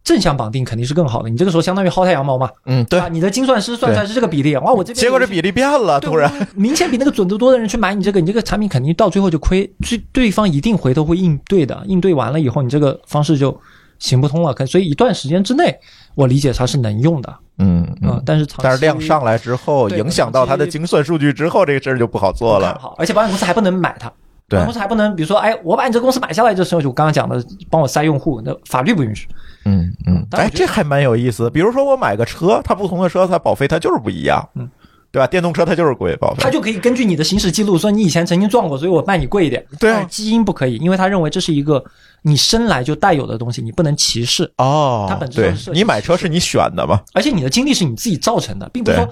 [0.10, 1.30] 正向绑定肯定是更好的。
[1.30, 13.56] 你这个时候相当于薅太羊毛嘛，嗯对吧？，你的精算师算出来是这个比例，哇，我这边结果这比例变了，突然，明显比那个准得多的人去买你这个，你这个产品肯定到最后就亏，对对方一定回头会应对的，应对完了以后，你这个方式就
[14.00, 14.52] 行不通了。
[14.52, 15.78] 可所以一段时间之内，
[16.16, 18.24] 我理解它是能用的嗯啊、嗯。
[18.26, 22.76] 但是长但是量上来之后，影响到它的精算数据之后，这个事儿就不好做了。
[22.82, 24.12] 好，而且保险公司还不能买它。
[24.50, 29.28] 保对险公司还不能，比如说，哎，我把你这公司买下来的时候，就我刚刚讲的，帮我塞用户，那法律不允许。
[29.66, 31.50] 嗯嗯，哎这还蛮有意思。
[31.50, 34.68] 比如说我买个车，它不同的车它保费它就是不一样，嗯，
[35.12, 35.28] 对吧？
[35.28, 39.64] 电动车它就是贵保费，它就可以根据你的行驶记录说你以前曾经撞过，所以我卖你贵一点。
[39.80, 41.84] 对啊但是基因不可以，因为他认为这是一个
[42.22, 44.50] 你生来就带有的东西，你不能歧视。
[44.58, 47.02] 哦，它本质上是你买车是你选的嘛？
[47.14, 49.08] 而且你的经历是你自己造成的，并不是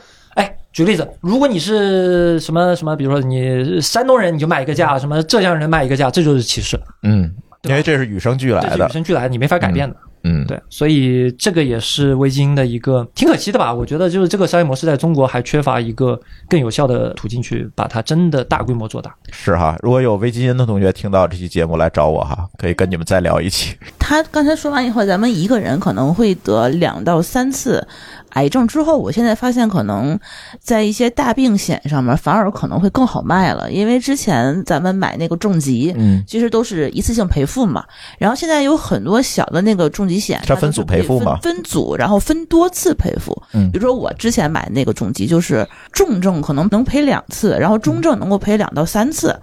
[0.77, 8.87] 举例子，如果你是什么什么，比如说你山东人，你就卖一个价，什么浙江人卖一个价，这就是歧视，嗯，因为这是与生俱这是与。
[8.89, 9.95] 生俱来的，你没法改变的。
[10.23, 13.73] 嗯，对，所以这个也是微基因的一个挺可惜的吧？
[13.73, 19.15] 我觉得就是这个商业模式在中国还缺乏一个更有效的途径去把它真的大规模做大。
[19.31, 19.75] 是哈。
[19.81, 23.75] 如果有微基因的同学听到这期节目来找我哈，可以跟你们再聊一期。
[24.07, 27.85] 他刚才说完以后，咱们一个人可能会得两到三次
[28.29, 30.17] 癌症之后，我现在发现可能
[30.61, 35.93] 在一些大病险上面反而可能会更好卖了，因为之前咱们买那个重疾。
[35.97, 37.83] 嗯，其实都是一次性赔付嘛，
[38.17, 43.37] 然后现在有很多小的那个重疾险，它分组赔付嘛分分组，然后分多次赔付。
[43.51, 49.37] 嗯比如说我之前买那个重疾，就是重症可能能赔两次，然后中症能够赔两到三次。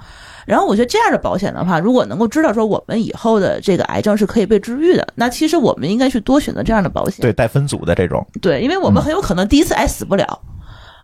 [0.47, 7.21] 然后我觉得这样的保险的话，如果能够知道说我们以后的这个癌症是可以被治愈的，那其实我们应该去多选择这样的保险。
[7.21, 10.41] 对，带分组的这种，对，因为我们很有可能第一次癌死不了，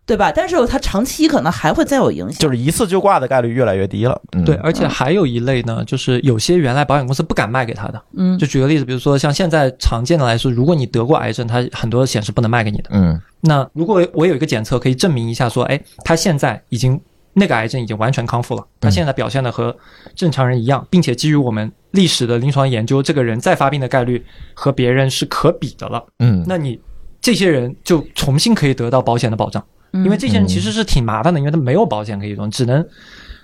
[0.06, 0.32] 对吧？
[0.34, 2.38] 但是它长期可能还会再有影响。
[2.38, 4.20] 就是一次就挂的概率越来越低了。
[4.32, 8.02] 嗯，对，而且还有一类呢，就是有些原来保险公司不敢卖给他的。
[8.16, 12.90] 嗯就举个例子，比如说像现在常见的来说，如果你得过癌症，它很多险是不能卖给你的。
[12.92, 17.00] 嗯那如果我有一个检测可以证明一下，说，哎，他现在已经
[17.32, 19.76] 那个癌症已经完全康复了，他现在表现的和
[20.14, 26.04] 正常人一样，并且基于我们历史的临床研究，这个人再发病的概率和别人是可比的了。
[26.18, 26.80] 嗯，那你
[27.20, 32.84] 这些人就重新可以得到保险的保障，嗯因为这些人其实是挺麻烦的，因为他没有保险可以用，只能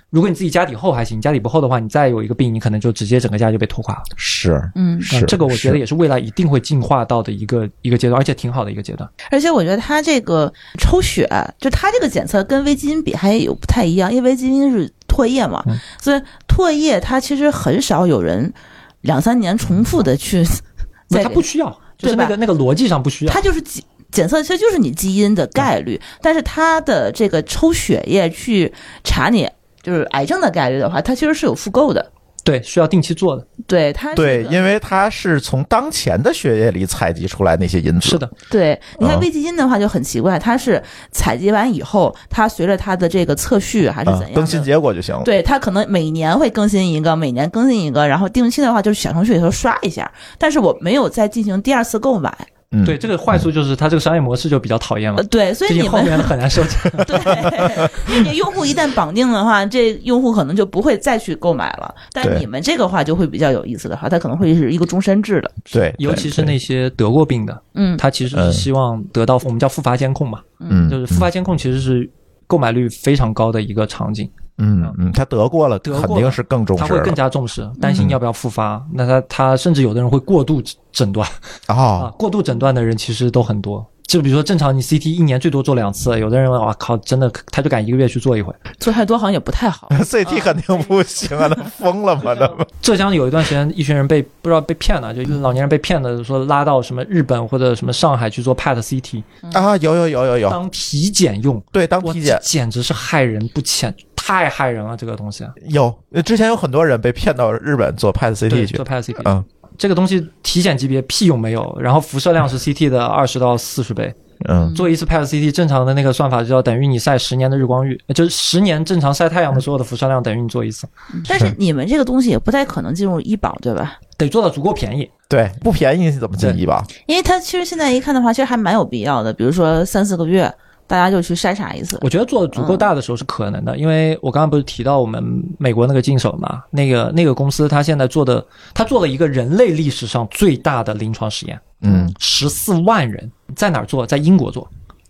[0.09, 4.03] 如果你自己家底厚还行，家底不厚的话，你再有一个病，你可能就直接整个家就被拖垮了。
[4.15, 9.09] 是嗯，是嗯，这个我觉得也是未来一定会进化到的一个一个阶段，而且挺好的一个阶段。
[9.29, 11.27] 而且我觉得他这个抽血，
[11.59, 18.53] 就他这个检测跟微基因比还有不太一样，因为微基因是唾液嘛，嗯所以唾液它其实很少有人
[19.01, 20.41] 两三年重复的去
[21.11, 23.33] 它不需要，就是那个那个逻辑上不需要。
[23.33, 29.45] 它就是检检测，其实就是你基因的概率，但是它的这个抽血液去查你
[29.87, 32.11] 就是癌症的概率的话，它其实是有复购的。
[32.43, 33.47] 对，需要定期做的。
[33.65, 38.09] 对它对，这个因为它是从当前的血液里采集出来那些因子。
[38.09, 40.81] 是，的，对，你看啊微基因的话就很奇怪，它是
[41.11, 45.23] 采集完以后，它随着它的这个测序还是怎样，更新结果就行了。
[45.23, 52.35] 对，它可能每年会更新一个，每年更新一个，然后定期的话就是小程序里头刷一下，但是我没有再进行第二次购买。
[52.71, 55.19] 嗯，对，这个坏处就是它这个商业模式就比较讨厌了。
[55.19, 56.91] 呃，，对，所以你们后面很难收钱。
[57.07, 57.17] 对，
[58.11, 61.95] 因为你用户一旦绑定的话，这用户可能就不会再去购买了。
[62.11, 65.51] 但你们这个话就会比较有意思的话，它可能会是一个终身制的。
[65.71, 67.95] 对，尤其是那些得过病的，嗯。
[67.97, 72.09] 他其实嗯是希望得到我们叫复发监控嘛，嗯，就是复发监控其实是
[72.47, 78.83] 购买率非常高的一个场景，嗯嗯，他得过了，肯定是更重视他会更加重视，担心要不要复发。
[78.93, 81.27] 那他他甚至有的人会过度诊断。
[81.67, 83.85] 啊哦，，过度诊断的人其实都很多。
[84.07, 88.53] 就比如说正常你 CT 一年最多做两次，有的人哇靠，真的他就敢一个月去做一回。
[88.79, 89.89] 做太多好像也不太好。
[89.99, 92.33] CT 肯定不行啊，那疯了吗？
[92.39, 92.49] 那
[92.81, 102.39] 浙江有一段时间，一群人被不知道被骗了，就老年人被骗的，说拉到什么日本或者什么上海去做 PET CT 啊，有有有有有，当体检用，对，当体检。
[102.41, 103.93] 简直是害人不浅，
[104.27, 105.47] 太害人了这个东西。
[105.69, 105.93] 有，
[106.25, 109.43] 之前有很多人被骗到日本做 PET 对，CT 去做，PET CT，、嗯
[109.77, 114.11] 这个东西体检级别屁用没有，然后辐射量是 CT 的二十到四十倍，
[114.49, 120.87] 嗯做一次 PET CT 正常的那个算法就要等于你晒十年的日光浴，呃就是十年正常晒太阳的所有的辐射量等于你做一次，
[121.29, 123.99] 但是你们这个东西也不太可能进入医保，对吧？
[124.17, 125.07] 得做到足够便宜。
[125.29, 126.83] 对，不便宜怎么进医保？
[127.05, 129.31] 因为它其实现在一看的话，其实还蛮有必要的。
[129.31, 130.51] 比如说三四个月，
[130.87, 131.99] 大家就去筛查一次。
[132.01, 135.21] 我觉得做的足够大的时候是可能的，因为我刚刚不是提到我们
[135.59, 144.07] 美国那个竞手嘛，那个那个公司它现在做的，它做了一个人类历史上最大的临床实验，嗯十四万人在哪儿做？
[144.07, 144.67] 在英国做。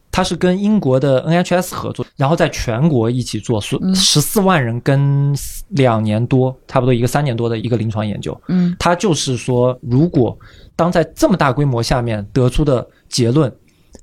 [0.09, 5.31] 它是跟英国的 NHS 合作，然后在全国一起做，嗯十四万人跟
[5.67, 8.35] 两年多，差不多一个三年多的一个临床研究。
[8.47, 10.35] 嗯它就是说，如果
[10.75, 13.53] 当在这么大规模下面得出的结论，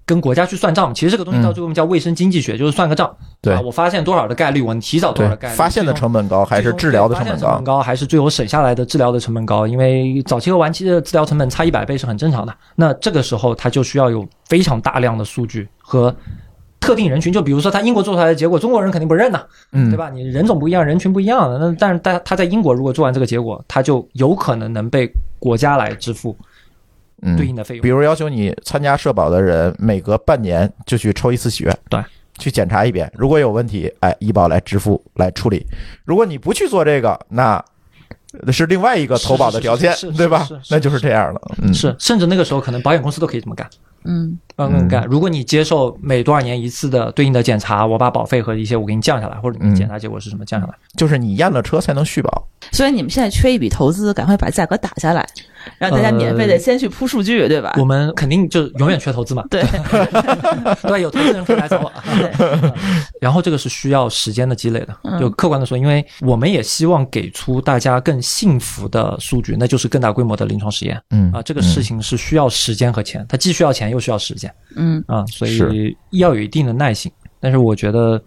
[0.06, 3.10] 跟国家去算账，其实这个东西到最后叫卫生经济学，就是算个账。
[3.40, 7.64] 对啊，我发现多少的概率，我提早多少的概，率，发现的成本高还是治疗的成本高发现成本？
[7.64, 9.66] 高，还是最后省下来的治疗的成本高？
[9.66, 12.54] 因为早期和晚期的治疗成本差一百倍是很正常的。
[12.74, 16.14] 那这个时候，它就需要有非常大量的数据和
[16.80, 19.42] 特定人群，就比如说他英国做出来的结果，中国人肯定不认呐，
[19.72, 20.10] 嗯，对吧？
[20.10, 21.58] 你人种不一样，人群不一样的。
[21.58, 26.44] 那但是他他在英国如果做完这个结果，他就有可能能被国家来支付嗯，
[27.36, 27.82] 对应的费用。
[27.82, 32.02] 比如要求你参加社保的人每隔半年就去抽一次血，对，
[32.38, 35.66] 去检查一遍，如果有问题，哎，医保来支付来处理。
[36.04, 37.62] 如果你不去做这个，那
[38.52, 43.68] 是另外一个投保的条件是是是，对吧那就是这样了，嗯，是，甚至那个时候可能保险公司都可以这么干。
[44.06, 45.06] 嗯嗯，干。
[45.06, 50.74] 如果你接受每多少年一次的对应的检查，我把保费和一些我给你降下来，或者你嗯检查结果是什么降下来。
[50.94, 52.46] 就是你验了车才能续保。
[52.72, 55.26] 所以你们现在缺一笔投资，赶快把价格打下来，
[55.78, 57.74] 让大家免费的先去铺数据，对吧？
[57.78, 59.62] 我们肯定就永远缺投资嘛，对，
[60.82, 61.92] 对，有投资人可以来找我。
[63.20, 71.42] 然后这个是需要时间的积累的，嗯就客观的说，因为我们也希望给出大家更幸福的数据，那就是更大规模的临床实验嗯啊。
[71.42, 77.10] 这个事情是需要时间和钱，它既需要钱又需要时间嗯啊，所以要有一定的耐心。
[77.40, 78.22] 但是我觉得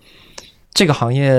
[0.78, 1.34] 这个行业，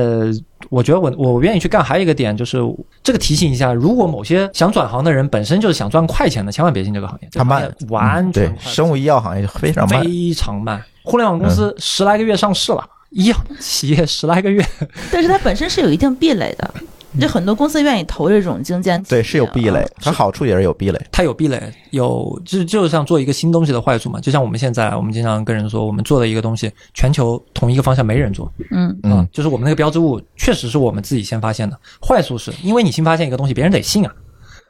[0.69, 2.59] 我觉得我我愿意去干，还有一个点就是
[3.05, 10.83] 这个提醒一下，如果某些想转行的人本身就是想赚快钱的，千万别进这个行业，它慢完嗯对全生物医药行业非常慢，非常慢。
[11.05, 14.61] 互联网公司十来个月上市了，医药企业十来个月，
[15.13, 16.75] 但是它本身是有一定壁垒的，
[17.19, 21.01] 就很多公司愿意投这种精尖啊，对，是有壁垒，它好处也是有壁垒。
[21.11, 24.21] 它有壁垒，有就就是像做一个新东西的坏处嘛。
[24.21, 31.79] 就像我们现在，我们经常跟人说，我们做的一个东西，全球同一个方向没人做，嗯啊嗯，就是我们那个标志物确实是我们自己先发现的。
[32.07, 34.13] 坏处是因为你新发现一个东西，别人得信啊。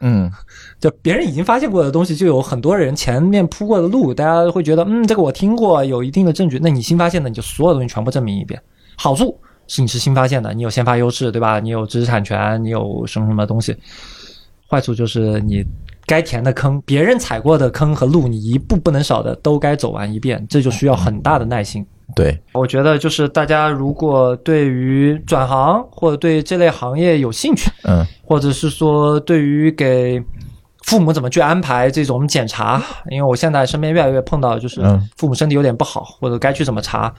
[0.01, 0.31] 嗯，
[0.79, 6.61] 就别人已经发现过的东西，就有很多人前面铺过的路，大家会觉得，嗯，这个我听过，有一定的证据。
[6.63, 8.63] 那你新发现的，你就所有东西全部证明一遍。
[8.97, 9.37] 好处
[9.69, 11.61] 是你是新发现的，你有先发优势，对吧？
[11.61, 13.77] 你有知识产权，你有什么什么东西。
[14.69, 15.65] 坏处就是你
[16.05, 21.87] 该填的坑，别人踩过的坑和路，你一步不能少的都该走完一遍，这就需要很大的耐心。
[22.15, 30.23] 对，我觉得就是大家如果对于转行或者对这类行业有兴趣，嗯或者是说对于给
[30.85, 37.13] 父母怎么去安排这种检查，因为我现在身边越来越碰到，就是嗯父母身体有点不好，或者该去怎么查，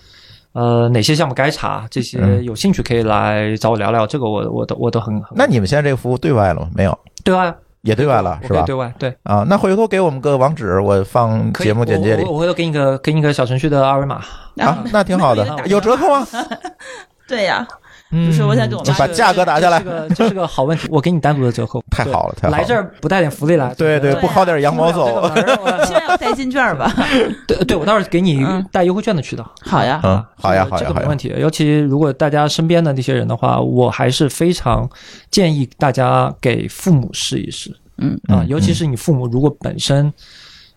[0.54, 2.43] 呃，哪些项目该查，这些嗯。
[2.43, 6.70] 有兴趣可以来找我聊聊，这个我我都我都很很那你们现在这个服务对外了吗？
[6.76, 7.54] 没有，对外。
[7.82, 8.64] 也对外了是吧？
[8.64, 12.24] 对外对，啊，那回头给我们个网址，我放节目简介里。
[12.24, 14.16] 我我我回头给你个给你个小程序的二维码，
[14.58, 16.28] 啊，那挺好的， 有折扣吗？
[17.26, 17.78] 对呀，嗯
[18.12, 25.32] 就是我想给我妈把价格打下来这是个这是个好问题，我给你单独的折扣，太好了太好了来这儿不带点福利来，对对，不薅点羊毛走。
[25.36, 26.91] 这个玩意儿希望要带金券吧。
[27.47, 29.49] 对对，我倒是给你嗯带优惠券的渠道。
[29.62, 31.18] 好呀，嗯，好呀，好呀，这个没问。
[31.18, 31.34] 题。
[31.38, 34.89] 尤其如果大家身边的那些人的话，我还是非常
[35.30, 40.12] 建议大家给父母试一试嗯啊嗯，尤其是你父母如果本身。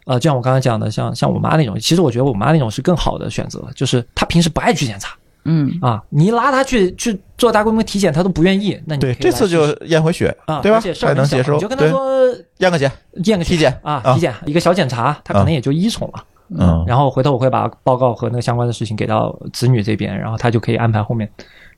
[0.05, 5.14] 呃，就像我刚才讲的，像像我妈那种，其实我觉得我妈那种是更好的选择，就是她平时不爱去检查
[5.45, 12.28] 嗯，啊，你一拉他去去做大规模体检，他都不愿意，那你对，这次就验回血啊，，对吧还能接受你就，跟他，说
[12.59, 12.90] 验个血，
[13.24, 16.24] 验个体检啊，啊体检一个小检查，他可能也就一宠了。
[16.55, 21.28] 嗯，然后回头我会把报告和那个相关的事情给到子女这边，然后他就可以安排后面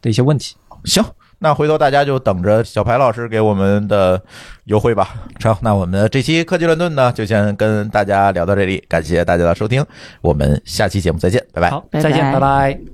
[0.03, 0.57] 的一些问题。
[0.85, 1.03] 行，
[1.39, 4.21] 那回头大家就等着小排老师给我们的
[4.65, 5.15] 优惠吧。
[5.39, 9.83] 成，那我们这期科技乱炖呢，就先跟大家聊到这里，感谢大家的收听，
[10.21, 11.71] 我们下期节目再见，拜拜。
[11.71, 12.94] 好，再见，拜拜拜。